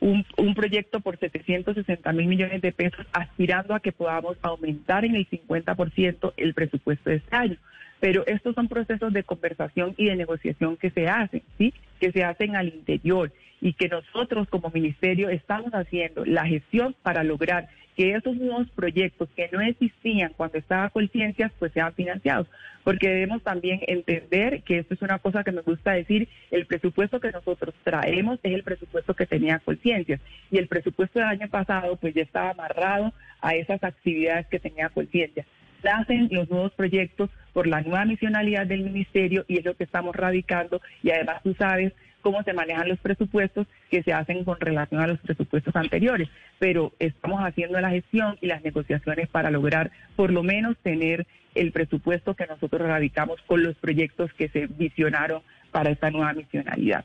un, 0.00 0.24
un, 0.38 0.54
proyecto 0.54 1.00
por 1.00 1.18
760 1.18 2.12
mil 2.12 2.26
millones 2.26 2.62
de 2.62 2.72
pesos, 2.72 3.06
aspirando 3.12 3.74
a 3.74 3.80
que 3.80 3.92
podamos 3.92 4.38
aumentar 4.42 5.04
en 5.04 5.16
el 5.16 5.28
50% 5.28 6.32
el 6.36 6.54
presupuesto 6.54 7.10
de 7.10 7.16
este 7.16 7.36
año. 7.36 7.56
Pero 8.00 8.26
estos 8.26 8.54
son 8.54 8.68
procesos 8.68 9.12
de 9.12 9.24
conversación 9.24 9.94
y 9.96 10.06
de 10.06 10.16
negociación 10.16 10.76
que 10.76 10.90
se 10.90 11.08
hacen, 11.08 11.42
¿sí? 11.58 11.72
Que 12.00 12.12
se 12.12 12.24
hacen 12.24 12.56
al 12.56 12.68
interior 12.68 13.32
y 13.60 13.72
que 13.72 13.88
nosotros 13.88 14.48
como 14.48 14.70
ministerio 14.70 15.30
estamos 15.30 15.72
haciendo 15.72 16.24
la 16.24 16.46
gestión 16.46 16.94
para 17.02 17.24
lograr 17.24 17.68
que 17.96 18.14
esos 18.14 18.36
nuevos 18.36 18.68
proyectos 18.70 19.28
que 19.36 19.48
no 19.52 19.60
existían 19.60 20.32
cuando 20.36 20.58
estaba 20.58 20.90
Colciencias 20.90 21.52
pues 21.58 21.72
sean 21.72 21.94
financiados, 21.94 22.48
porque 22.82 23.08
debemos 23.08 23.42
también 23.42 23.80
entender 23.86 24.62
que 24.62 24.78
esto 24.78 24.94
es 24.94 25.02
una 25.02 25.18
cosa 25.18 25.44
que 25.44 25.52
me 25.52 25.62
gusta 25.62 25.92
decir, 25.92 26.28
el 26.50 26.66
presupuesto 26.66 27.20
que 27.20 27.30
nosotros 27.30 27.74
traemos 27.84 28.38
es 28.42 28.52
el 28.52 28.62
presupuesto 28.62 29.14
que 29.14 29.26
tenía 29.26 29.60
Colciencias. 29.60 30.20
Y 30.50 30.58
el 30.58 30.68
presupuesto 30.68 31.18
del 31.18 31.28
año 31.28 31.48
pasado 31.48 31.96
pues 31.96 32.14
ya 32.14 32.22
estaba 32.22 32.50
amarrado 32.50 33.12
a 33.40 33.54
esas 33.54 33.82
actividades 33.82 34.46
que 34.48 34.60
tenía 34.60 34.88
Colciencias 34.88 35.46
nacen 35.84 36.28
los 36.32 36.50
nuevos 36.50 36.72
proyectos 36.72 37.30
por 37.52 37.66
la 37.66 37.82
nueva 37.82 38.04
misionalidad 38.04 38.66
del 38.66 38.82
ministerio 38.82 39.44
y 39.46 39.58
es 39.58 39.64
lo 39.64 39.76
que 39.76 39.84
estamos 39.84 40.16
radicando 40.16 40.80
y 41.02 41.10
además 41.10 41.42
tú 41.42 41.54
sabes 41.54 41.92
cómo 42.22 42.42
se 42.42 42.54
manejan 42.54 42.88
los 42.88 42.98
presupuestos 42.98 43.66
que 43.90 44.02
se 44.02 44.12
hacen 44.12 44.44
con 44.44 44.58
relación 44.58 45.00
a 45.00 45.06
los 45.06 45.20
presupuestos 45.20 45.76
anteriores, 45.76 46.28
pero 46.58 46.92
estamos 46.98 47.40
haciendo 47.40 47.78
la 47.80 47.90
gestión 47.90 48.38
y 48.40 48.46
las 48.46 48.64
negociaciones 48.64 49.28
para 49.28 49.50
lograr 49.50 49.92
por 50.16 50.32
lo 50.32 50.42
menos 50.42 50.76
tener 50.78 51.26
el 51.54 51.70
presupuesto 51.70 52.34
que 52.34 52.46
nosotros 52.46 52.88
radicamos 52.88 53.40
con 53.46 53.62
los 53.62 53.76
proyectos 53.76 54.32
que 54.32 54.48
se 54.48 54.66
visionaron 54.66 55.42
para 55.70 55.90
esta 55.90 56.10
nueva 56.10 56.32
misionalidad. 56.32 57.04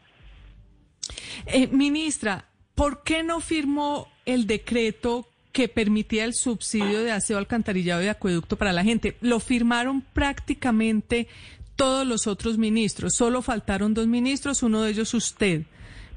Eh, 1.47 1.67
ministra, 1.67 2.45
¿por 2.73 3.03
qué 3.03 3.21
no 3.21 3.41
firmó 3.41 4.07
el 4.25 4.47
decreto 4.47 5.27
que 5.51 5.67
permitía 5.67 6.25
el 6.25 6.33
subsidio 6.33 7.03
de 7.03 7.11
aseo, 7.11 7.37
alcantarillado 7.37 8.03
y 8.03 8.07
acueducto 8.07 8.55
para 8.55 8.71
la 8.73 8.83
gente. 8.83 9.15
Lo 9.21 9.39
firmaron 9.39 10.01
prácticamente 10.13 11.27
todos 11.75 12.05
los 12.05 12.27
otros 12.27 12.57
ministros. 12.57 13.15
Solo 13.15 13.41
faltaron 13.41 13.93
dos 13.93 14.07
ministros, 14.07 14.63
uno 14.63 14.83
de 14.83 14.91
ellos 14.91 15.13
usted. 15.13 15.63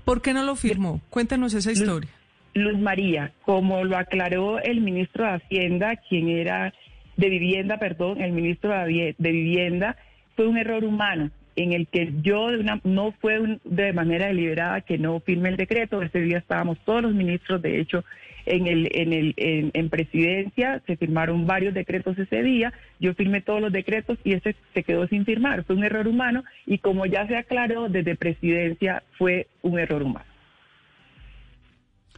¿Por 0.05 0.21
qué 0.21 0.35
no 0.35 0.43
lo 0.43 0.57
firmó? 0.57 1.01
Cuéntanos 1.11 1.55
esa 1.55 1.73
historia. 1.73 2.11
Luz 2.55 2.79
María, 2.79 3.33
como 3.45 3.85
lo 3.85 3.97
aclaró 3.97 4.59
el 4.61 4.81
ministro 4.83 5.25
de 5.25 5.31
Hacienda, 5.37 5.97
quien 5.97 6.29
era 6.29 6.75
de 7.17 7.29
vivienda, 7.31 7.79
perdón, 7.79 8.21
el 8.21 8.33
ministro 8.33 8.71
de 8.71 9.15
Vivienda, 9.19 9.97
fue 10.37 10.47
un 10.47 10.59
error 10.59 10.85
humano. 10.85 11.31
en 11.55 11.75
el 11.75 11.87
que 11.87 12.11
yo 12.23 12.49
de 12.49 12.61
una, 12.61 12.81
no 12.83 13.13
fue 13.21 13.39
un- 13.39 13.61
de 13.65 13.93
manera 13.93 14.29
deliberada 14.29 14.81
que 14.81 14.97
no 14.97 15.21
firme 15.21 15.51
el 15.51 15.59
decreto. 15.59 16.01
Ese 16.01 16.21
día 16.23 16.39
estábamos 16.39 16.79
todos 16.87 17.03
los 17.03 17.13
ministros, 17.15 17.61
de 17.61 17.79
hecho, 17.79 18.07
en 18.47 18.67
el 18.67 18.89
en 18.93 19.13
el 19.13 19.35
en, 19.37 19.71
en 19.75 19.91
presidencia 19.91 20.83
se 20.87 20.97
firmaron 20.97 21.47
varios 21.47 21.75
decretos 21.75 22.19
ese 22.19 22.43
día. 22.43 22.73
Yo 23.01 23.15
firmé 23.15 23.41
todos 23.41 23.61
los 23.61 23.73
decretos 23.73 24.19
y 24.25 24.33
ese 24.33 24.57
se 24.75 24.83
quedó 24.83 25.07
sin 25.09 25.25
firmar. 25.25 25.65
Fue 25.65 25.77
un 25.77 25.85
error 25.85 26.09
humano 26.09 26.45
y 26.67 26.79
como 26.79 27.07
ya 27.07 27.27
se 27.27 27.37
aclaró 27.37 27.89
desde 27.89 28.17
presidencia 28.17 29.03
fue 29.19 29.49
un 29.63 29.79
error 29.79 30.03
humano. 30.03 30.27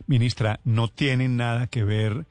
Ministra, 0.07 0.61
¿no 0.65 0.89
tiene 0.89 1.29
nada 1.29 1.67
que 1.67 1.85
ver 1.85 2.27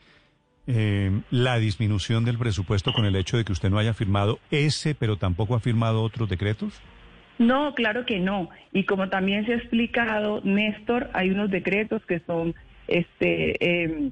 eh, 0.68 1.22
la 1.32 1.58
disminución 1.58 2.24
del 2.24 2.38
presupuesto 2.38 2.94
con 2.94 3.06
el 3.06 3.16
hecho 3.16 3.38
de 3.38 3.44
que 3.44 3.52
usted 3.52 3.70
no 3.70 3.80
haya 3.80 3.94
firmado 3.94 4.40
ese, 4.52 4.96
pero 4.96 5.18
tampoco 5.18 5.56
ha 5.56 5.60
firmado 5.60 6.04
otros 6.04 6.30
decretos? 6.30 6.82
No, 7.40 7.74
claro 7.74 8.06
que 8.06 8.20
no. 8.20 8.50
Y 8.72 8.86
como 8.86 9.10
también 9.10 9.46
se 9.46 9.54
ha 9.54 9.58
explicado, 9.58 10.42
Néstor, 10.44 11.10
hay 11.14 11.32
unos 11.32 11.50
decretos 11.50 12.06
que 12.06 12.20
son, 12.22 12.54
este, 12.88 13.84
eh, 13.84 14.10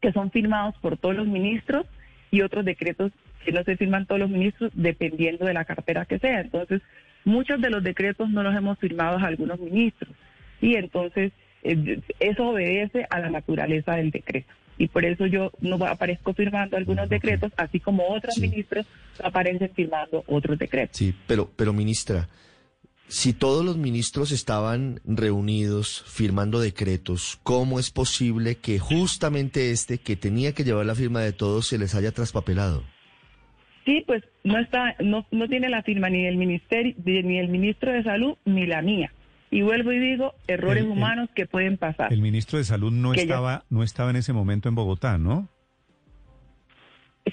que 0.00 0.12
son 0.12 0.30
firmados 0.30 0.74
por 0.80 0.96
todos 0.96 1.14
los 1.16 1.26
ministros 1.26 1.86
y 2.30 2.42
otros 2.42 2.64
decretos 2.64 3.12
que 3.44 3.52
no 3.52 3.62
se 3.64 3.76
firman 3.76 4.06
todos 4.06 4.20
los 4.20 4.30
ministros 4.30 4.70
dependiendo 4.74 5.44
de 5.46 5.54
la 5.54 5.64
cartera 5.64 6.04
que 6.04 6.18
sea. 6.18 6.40
Entonces, 6.40 6.82
muchos 7.24 7.60
de 7.60 7.70
los 7.70 7.82
decretos 7.82 8.28
no 8.30 8.42
los 8.42 8.54
hemos 8.54 8.78
firmado 8.78 9.18
a 9.18 9.26
algunos 9.26 9.58
ministros. 9.60 10.14
Y 10.60 10.76
entonces, 10.76 11.32
eh, 11.62 12.00
eso 12.20 12.48
obedece 12.48 13.06
a 13.10 13.18
la 13.20 13.30
naturaleza 13.30 13.96
del 13.96 14.10
decreto. 14.10 14.52
Y 14.78 14.88
por 14.88 15.04
eso 15.04 15.26
yo 15.26 15.52
no 15.60 15.76
aparezco 15.86 16.32
firmando 16.32 16.76
algunos 16.76 17.08
decretos, 17.08 17.52
así 17.58 17.80
como 17.80 18.08
otros 18.08 18.34
Sí. 18.36 18.42
ministros 18.42 18.86
aparecen 19.22 19.70
firmando 19.74 20.24
otros 20.26 20.58
decretos. 20.58 20.96
Sí, 20.96 21.14
pero, 21.26 21.50
pero 21.54 21.72
ministra, 21.74 22.28
si 23.10 23.32
todos 23.32 23.64
los 23.64 23.76
ministros 23.76 24.30
estaban 24.32 25.00
reunidos 25.04 26.04
firmando 26.06 26.60
decretos, 26.60 27.38
¿cómo 27.42 27.78
es 27.78 27.90
posible 27.90 28.56
que 28.56 28.78
justamente 28.78 29.70
este, 29.72 29.98
que 29.98 30.16
tenía 30.16 30.52
que 30.52 30.64
llevar 30.64 30.86
la 30.86 30.94
firma 30.94 31.20
de 31.20 31.32
todos, 31.32 31.66
se 31.66 31.76
les 31.78 31.94
haya 31.94 32.12
traspapelado? 32.12 32.82
Sí, 33.84 34.04
pues 34.06 34.22
no 34.44 34.58
está, 34.58 34.94
no, 35.00 35.26
no 35.30 35.48
tiene 35.48 35.68
la 35.68 35.82
firma 35.82 36.08
ni 36.10 36.22
del 36.24 36.36
ministerio, 36.36 36.94
ni 37.04 37.38
el 37.38 37.48
ministro 37.48 37.92
de 37.92 38.02
salud, 38.02 38.34
ni 38.44 38.66
la 38.66 38.82
mía. 38.82 39.12
Y 39.50 39.62
vuelvo 39.62 39.90
y 39.92 39.98
digo, 39.98 40.32
errores 40.46 40.84
El- 40.84 40.90
el- 40.90 40.96
humanos 40.96 41.28
que 41.34 41.46
pueden 41.46 41.76
pasar. 41.76 42.12
El 42.12 42.20
ministro 42.22 42.58
de 42.58 42.64
Salud 42.64 42.92
no 42.92 43.10
Que 43.12 43.18
ya- 43.18 43.22
estaba, 43.24 43.64
no 43.68 43.82
estaba 43.82 44.10
en 44.10 44.16
ese 44.16 44.32
momento 44.32 44.68
en 44.68 44.76
Bogotá, 44.76 45.18
¿no? 45.18 45.48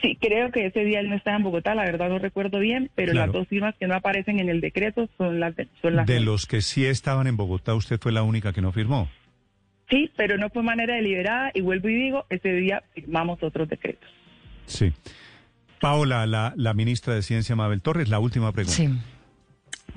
Sí, 0.02 0.18
creo 0.20 0.52
que 0.52 0.66
ese 0.66 0.84
día 0.84 1.00
él 1.00 1.10
no 1.10 1.16
estaba 1.16 1.38
en 1.38 1.44
Bogotá, 1.44 1.74
la 1.74 1.84
verdad 1.86 2.10
no 2.10 2.20
recuerdo 2.20 2.60
bien, 2.60 2.92
pero 2.94 3.14
Claro. 3.14 3.28
las 3.28 3.34
dos 3.34 3.48
firmas 3.48 3.74
que 3.80 3.88
no 3.88 3.96
aparecen 3.96 4.40
en 4.40 4.50
el 4.50 4.60
decreto 4.62 5.10
son 5.18 5.40
las 5.40 5.56
de, 5.56 5.68
son 5.82 5.96
las 5.96 6.06
De 6.06 6.16
mías. 6.16 6.26
los 6.26 6.46
que 6.46 6.62
sí 6.62 6.86
estaban 6.86 7.26
en 7.28 7.38
Bogotá, 7.38 7.74
usted 7.74 7.98
fue 8.00 8.12
la 8.12 8.22
única 8.24 8.52
que 8.54 8.62
no 8.62 8.72
firmó. 8.72 9.10
Sí, 9.90 10.12
pero 10.18 10.38
no 10.38 10.50
fue 10.50 10.62
manera 10.64 10.96
deliberada 10.96 11.52
y 11.54 11.62
vuelvo 11.62 11.88
y 11.88 11.96
digo, 11.96 12.26
ese 12.30 12.52
día 12.54 12.84
firmamos 12.94 13.42
otros 13.42 13.70
decretos. 13.70 14.10
Sí. 14.66 14.92
Paola, 15.80 16.26
la, 16.26 16.54
la 16.58 16.74
ministra 16.74 17.14
de 17.16 17.22
Ciencia, 17.22 17.56
Mabel 17.56 17.82
Torres, 17.82 18.10
la 18.10 18.20
última 18.20 18.52
pregunta. 18.52 18.76
Sí. 18.76 18.90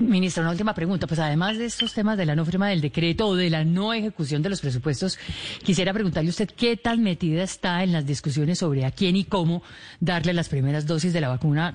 Ministra, 0.00 0.42
una 0.42 0.52
última 0.52 0.74
pregunta. 0.74 1.06
Pues 1.06 1.20
además 1.20 1.58
de 1.58 1.66
estos 1.66 1.92
temas 1.92 2.16
de 2.16 2.24
la 2.24 2.34
no 2.34 2.44
firma 2.44 2.68
del 2.68 2.80
decreto 2.80 3.28
o 3.28 3.36
de 3.36 3.50
la 3.50 3.64
no 3.64 3.92
ejecución 3.92 4.42
de 4.42 4.48
los 4.48 4.60
presupuestos, 4.60 5.18
quisiera 5.62 5.92
preguntarle 5.92 6.30
usted 6.30 6.48
qué 6.48 6.76
tan 6.76 7.02
metida 7.02 7.42
está 7.42 7.82
en 7.82 7.92
las 7.92 8.06
discusiones 8.06 8.58
sobre 8.58 8.84
a 8.86 8.90
quién 8.90 9.16
y 9.16 9.24
cómo 9.24 9.62
darle 10.00 10.32
las 10.32 10.48
primeras 10.48 10.86
dosis 10.86 11.12
de 11.12 11.20
la 11.20 11.28
vacuna 11.28 11.74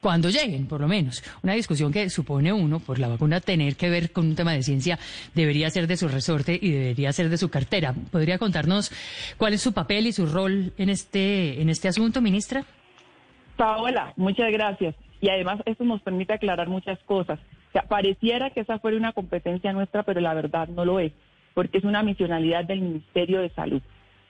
cuando 0.00 0.30
lleguen, 0.30 0.66
por 0.66 0.80
lo 0.80 0.88
menos. 0.88 1.22
Una 1.42 1.52
discusión 1.52 1.92
que 1.92 2.08
supone 2.08 2.50
uno, 2.52 2.80
por 2.80 2.98
la 2.98 3.08
vacuna, 3.08 3.40
tener 3.40 3.76
que 3.76 3.90
ver 3.90 4.12
con 4.12 4.28
un 4.28 4.34
tema 4.34 4.52
de 4.52 4.62
ciencia, 4.62 4.98
debería 5.34 5.68
ser 5.68 5.86
de 5.86 5.98
su 5.98 6.08
resorte 6.08 6.58
y 6.60 6.70
debería 6.70 7.12
ser 7.12 7.28
de 7.28 7.36
su 7.36 7.50
cartera. 7.50 7.94
¿Podría 8.10 8.38
contarnos 8.38 8.90
cuál 9.36 9.52
es 9.52 9.60
su 9.60 9.74
papel 9.74 10.06
y 10.06 10.12
su 10.12 10.24
rol 10.24 10.72
en 10.78 10.88
este, 10.88 11.60
en 11.60 11.68
este 11.68 11.88
asunto, 11.88 12.22
ministra? 12.22 12.64
Paola, 13.56 14.14
muchas 14.16 14.50
gracias. 14.50 14.94
Y 15.20 15.28
además 15.28 15.60
eso 15.66 15.84
nos 15.84 16.00
permite 16.00 16.32
aclarar 16.32 16.68
muchas 16.68 16.98
cosas. 17.00 17.38
O 17.70 17.72
sea, 17.72 17.82
pareciera 17.82 18.50
que 18.50 18.60
esa 18.60 18.80
fuera 18.80 18.96
una 18.96 19.12
competencia 19.12 19.72
nuestra, 19.72 20.02
pero 20.02 20.20
la 20.20 20.34
verdad 20.34 20.66
no 20.68 20.84
lo 20.84 20.98
es, 20.98 21.12
porque 21.54 21.78
es 21.78 21.84
una 21.84 22.02
misionalidad 22.02 22.64
del 22.64 22.80
Ministerio 22.80 23.40
de 23.40 23.50
Salud. 23.50 23.80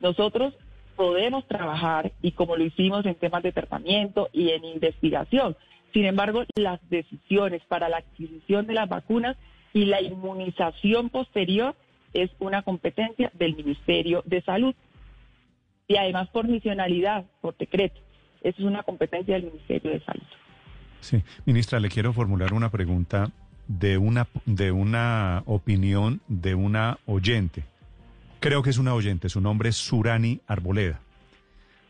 Nosotros 0.00 0.54
podemos 0.94 1.48
trabajar 1.48 2.12
y 2.20 2.32
como 2.32 2.56
lo 2.56 2.64
hicimos 2.64 3.06
en 3.06 3.14
temas 3.14 3.42
de 3.42 3.52
tratamiento 3.52 4.28
y 4.34 4.50
en 4.50 4.64
investigación. 4.66 5.56
Sin 5.94 6.04
embargo, 6.04 6.44
las 6.54 6.78
decisiones 6.90 7.62
para 7.66 7.88
la 7.88 7.98
adquisición 7.98 8.66
de 8.66 8.74
las 8.74 8.90
vacunas 8.90 9.38
y 9.72 9.86
la 9.86 10.02
inmunización 10.02 11.08
posterior 11.08 11.74
es 12.12 12.30
una 12.40 12.60
competencia 12.60 13.30
del 13.34 13.56
Ministerio 13.56 14.22
de 14.26 14.42
Salud. 14.42 14.74
Y 15.88 15.96
además 15.96 16.28
por 16.28 16.46
misionalidad, 16.46 17.24
por 17.40 17.56
decreto. 17.56 17.98
Eso 18.42 18.58
es 18.58 18.64
una 18.66 18.82
competencia 18.82 19.36
del 19.36 19.44
Ministerio 19.44 19.92
de 19.92 20.00
Salud. 20.00 20.26
Sí, 21.00 21.22
ministra, 21.46 21.80
le 21.80 21.88
quiero 21.88 22.12
formular 22.12 22.52
una 22.52 22.70
pregunta 22.70 23.30
de 23.68 23.98
una, 23.98 24.28
de 24.46 24.72
una 24.72 25.42
opinión 25.46 26.20
de 26.28 26.54
una 26.54 26.98
oyente. 27.06 27.64
Creo 28.40 28.62
que 28.62 28.70
es 28.70 28.78
una 28.78 28.94
oyente, 28.94 29.28
su 29.28 29.40
nombre 29.40 29.68
es 29.68 29.76
Surani 29.76 30.40
Arboleda. 30.46 31.00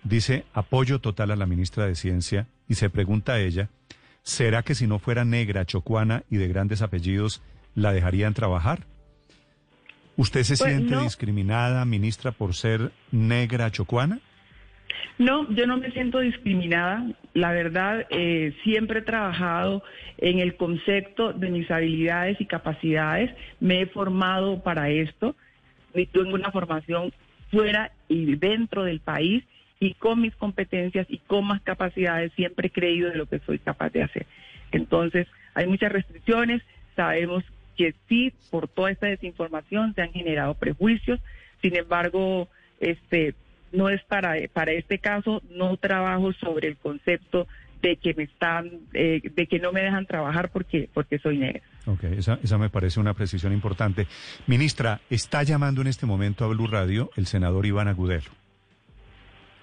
Dice 0.03 0.44
apoyo 0.53 1.01
total 1.01 1.31
a 1.31 1.37
la 1.37 1.46
ministra 1.46 1.87
de 1.87 1.94
Ciencia 1.94 2.46
y 2.68 2.75
se 2.75 2.90
pregunta 2.90 3.33
a 3.35 3.40
ella, 3.40 3.68
¿será 4.23 4.62
que 4.62 4.75
si 4.75 4.87
no 4.87 4.99
fuera 4.99 5.25
negra, 5.25 5.64
chocuana 5.64 6.25
y 6.31 6.37
de 6.37 6.49
grandes 6.49 6.83
apellidos, 6.83 7.42
la 7.75 7.92
dejarían 7.92 8.35
trabajar? 8.35 8.87
¿Usted 10.16 10.42
se 10.42 10.57
Pues, 10.57 10.70
siente 10.70 10.94
no. 10.94 11.03
discriminada, 11.03 11.85
ministra, 11.85 12.33
por 12.33 12.55
ser 12.55 12.92
negra, 13.11 13.70
chocuana? 13.70 14.20
No, 15.19 15.49
yo 15.55 15.67
no 15.67 15.77
me 15.77 15.91
siento 15.91 16.21
discriminada. 16.21 17.07
La 17.35 17.53
verdad, 17.53 18.07
eh, 18.11 18.55
siempre 18.65 19.01
he 19.01 19.03
trabajado 19.03 19.83
en 20.19 20.39
el 20.39 20.57
concepto 20.57 21.33
de 21.33 21.51
mis 21.51 21.71
habilidades 21.71 22.41
y 22.41 22.47
capacidades. 22.47 23.31
Me 23.61 23.83
he 23.83 23.87
formado 23.87 24.63
para 24.63 24.91
esto. 24.91 25.37
Y 25.95 26.07
Tengo 26.07 26.35
una 26.35 26.53
formación 26.53 27.13
fuera 27.51 27.93
y 28.09 28.37
dentro 28.37 28.85
del 28.85 29.01
país 29.01 29.45
y 29.81 29.95
con 29.95 30.21
mis 30.21 30.37
competencias 30.37 31.07
y 31.09 31.19
con 31.19 31.47
más 31.47 31.63
capacidades 31.63 32.33
siempre 32.35 32.69
he 32.69 32.71
creído 32.71 33.11
de 33.11 33.17
lo 33.17 33.27
que 33.27 33.41
soy 33.41 33.59
capaz 33.59 33.91
de 33.91 34.03
hacer. 34.03 34.27
Entonces, 34.73 35.27
hay 35.55 35.67
muchas 35.67 35.91
restricciones. 35.91 36.63
Sabemos 36.95 37.45
que 37.77 37.95
sí, 38.09 38.33
por 38.51 38.69
toda 38.69 38.91
esta 38.91 39.07
desinformación 39.07 39.95
se 39.95 40.03
han 40.03 40.13
generado 40.13 40.55
prejuicios. 40.55 41.19
Sin 41.63 41.77
embargo, 41.77 42.49
este 42.79 43.35
no 43.73 43.89
es 43.89 44.03
para, 44.05 44.35
para 44.53 44.73
este 44.73 44.99
caso, 44.99 45.43
no 45.51 45.77
trabajo 45.77 46.33
sobre 46.35 46.69
el 46.69 46.77
concepto 46.77 47.47
de 47.83 47.97
que 47.97 48.15
me 48.15 48.25
están, 48.25 48.71
eh, 48.93 49.21
de 49.35 49.47
que 49.47 49.59
no 49.59 49.73
me 49.73 49.81
dejan 49.81 50.07
trabajar 50.07 50.51
porque, 50.51 50.89
porque 50.93 51.19
soy 51.19 51.39
negra. 51.39 51.63
Ok, 51.87 52.05
esa, 52.05 52.39
esa 52.43 52.59
me 52.59 52.69
parece 52.69 53.01
una 53.01 53.15
precisión 53.15 53.53
importante. 53.53 54.07
Ministra, 54.47 55.01
está 55.09 55.43
llamando 55.43 55.81
en 55.81 55.87
este 55.87 56.07
momento 56.07 56.45
a 56.45 56.49
Blue 56.49 56.67
Radio 56.67 57.11
el 57.17 57.27
senador 57.27 57.67
Iván 57.67 57.89
Agudelo, 57.89 58.31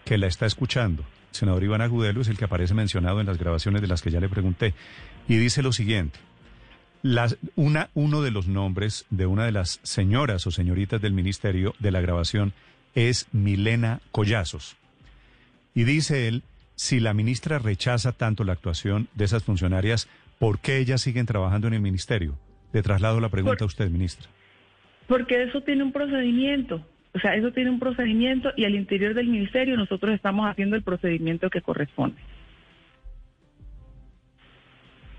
que 0.04 0.17
la 0.17 0.28
está 0.28 0.46
escuchando. 0.46 1.04
El 1.30 1.36
senador 1.36 1.63
Iván 1.63 1.82
Agudelo 1.82 2.22
es 2.22 2.28
el 2.28 2.38
que 2.38 2.46
aparece 2.46 2.74
mencionado 2.74 3.20
en 3.20 3.28
las 3.28 3.38
grabaciones 3.38 3.82
de 3.82 3.88
las 3.88 4.02
que 4.02 4.12
ya 4.12 4.20
le 4.20 4.30
pregunté. 4.30 4.74
Y 5.28 5.38
dice 5.38 5.62
lo 5.62 5.72
siguiente. 5.72 6.20
Las, 7.04 7.38
una, 7.56 7.89
uno 7.93 8.24
de 8.24 8.32
los 8.32 8.48
nombres 8.48 9.06
de 9.12 9.28
una 9.28 9.46
de 9.46 9.52
las 9.52 9.80
señoras 9.84 10.48
o 10.48 10.52
señoritas 10.52 11.00
del 11.00 11.13
ministerio 11.13 11.76
de 11.78 11.91
la 11.91 12.02
grabación 12.02 12.54
es 12.97 13.27
Milena 13.31 14.01
Collazos. 14.12 14.75
Y 15.75 15.83
dice 15.83 16.27
él, 16.27 16.41
si 16.73 16.99
la 16.99 17.13
ministra 17.13 17.60
rechaza 17.60 18.12
tanto 18.12 18.43
la 18.43 18.53
actuación 18.53 19.07
de 19.13 19.25
esas 19.25 19.43
funcionarias, 19.43 20.10
¿por 20.39 20.57
qué 20.57 20.79
ellas 20.79 21.01
siguen 21.01 21.27
trabajando 21.27 21.67
en 21.67 21.75
el 21.75 21.81
ministerio? 21.81 22.33
Le 22.73 22.81
traslado 22.81 23.19
la 23.19 23.29
pregunta 23.29 23.57
Por- 23.60 23.63
a 23.63 23.67
usted, 23.67 23.89
ministra. 23.91 24.27
Porque 25.07 25.43
eso 25.43 25.62
tiene 25.62 25.83
un 25.83 25.91
procedimiento. 25.91 26.83
O 27.13 27.19
sea, 27.19 27.36
eso 27.36 27.51
tiene 27.51 27.69
un 27.69 27.79
procedimiento 27.79 28.49
y 28.57 28.65
al 28.65 28.73
interior 28.73 29.13
del 29.13 29.27
ministerio 29.27 29.77
nosotros 29.77 30.13
estamos 30.15 30.49
haciendo 30.49 30.75
el 30.75 30.81
procedimiento 30.81 31.51
que 31.51 31.62
corresponde. 31.62 32.19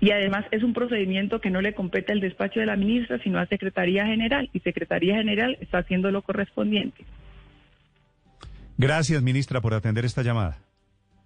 Y 0.01 0.11
además 0.11 0.45
es 0.51 0.63
un 0.63 0.73
procedimiento 0.73 1.39
que 1.39 1.49
no 1.49 1.61
le 1.61 1.73
compete 1.73 2.11
al 2.11 2.19
despacho 2.19 2.59
de 2.59 2.65
la 2.65 2.75
ministra, 2.75 3.19
sino 3.23 3.39
a 3.39 3.45
Secretaría 3.47 4.05
General. 4.05 4.49
Y 4.53 4.59
Secretaría 4.59 5.15
General 5.15 5.57
está 5.61 5.79
haciendo 5.79 6.11
lo 6.11 6.21
correspondiente. 6.21 7.05
Gracias, 8.79 9.21
ministra, 9.21 9.59
por 9.61 9.73
atender 9.73 10.05
esta 10.05 10.23
llamada. 10.23 10.57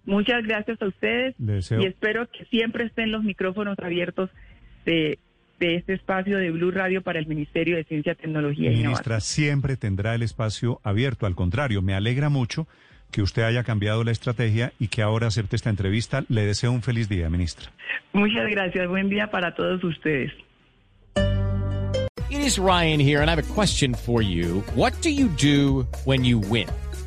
Muchas 0.04 0.42
gracias 0.44 0.82
a 0.82 0.86
ustedes 0.86 1.34
deseo- 1.38 1.80
y 1.82 1.86
espero 1.86 2.28
que 2.30 2.44
siempre 2.46 2.84
estén 2.84 3.10
los 3.12 3.22
micrófonos 3.24 3.78
abiertos 3.78 4.28
de, 4.84 5.18
de 5.60 5.76
este 5.76 5.94
espacio 5.94 6.36
de 6.36 6.50
Blue 6.50 6.72
Radio 6.72 7.00
para 7.02 7.18
el 7.20 7.26
Ministerio 7.26 7.76
de 7.76 7.84
Ciencia, 7.84 8.14
Tecnología 8.14 8.64
y 8.64 8.74
Innovación. 8.80 8.88
Ministra, 8.88 9.20
siempre 9.20 9.76
tendrá 9.78 10.14
el 10.14 10.22
espacio 10.22 10.80
abierto. 10.82 11.24
Al 11.26 11.34
contrario, 11.34 11.80
me 11.80 11.94
alegra 11.94 12.28
mucho 12.28 12.66
que 13.12 13.22
usted 13.22 13.44
haya 13.44 13.62
cambiado 13.62 14.02
la 14.02 14.10
estrategia 14.10 14.72
y 14.80 14.88
que 14.88 15.00
ahora 15.00 15.28
acepte 15.28 15.54
esta 15.56 15.70
entrevista. 15.70 16.24
Le 16.28 16.44
deseo 16.44 16.72
un 16.72 16.82
feliz 16.82 17.08
día, 17.08 17.30
ministra. 17.30 17.70
Muchas 18.12 18.50
gracias. 18.50 18.88
Buen 18.88 19.08
día 19.08 19.30
para 19.30 19.54
todos 19.54 19.82
ustedes. 19.84 20.32
It 22.30 22.40
is 22.40 22.58
Ryan 22.58 22.98
here, 23.00 23.20
and 23.22 23.30
I 23.30 23.34
have 23.34 23.38
a 23.38 23.54
question 23.54 23.94
for 23.94 24.20
you. 24.20 24.64
What 24.74 24.92
do 25.02 25.08
you 25.08 25.28
do 25.40 25.86
when 26.04 26.24
you 26.24 26.40
win? 26.40 26.66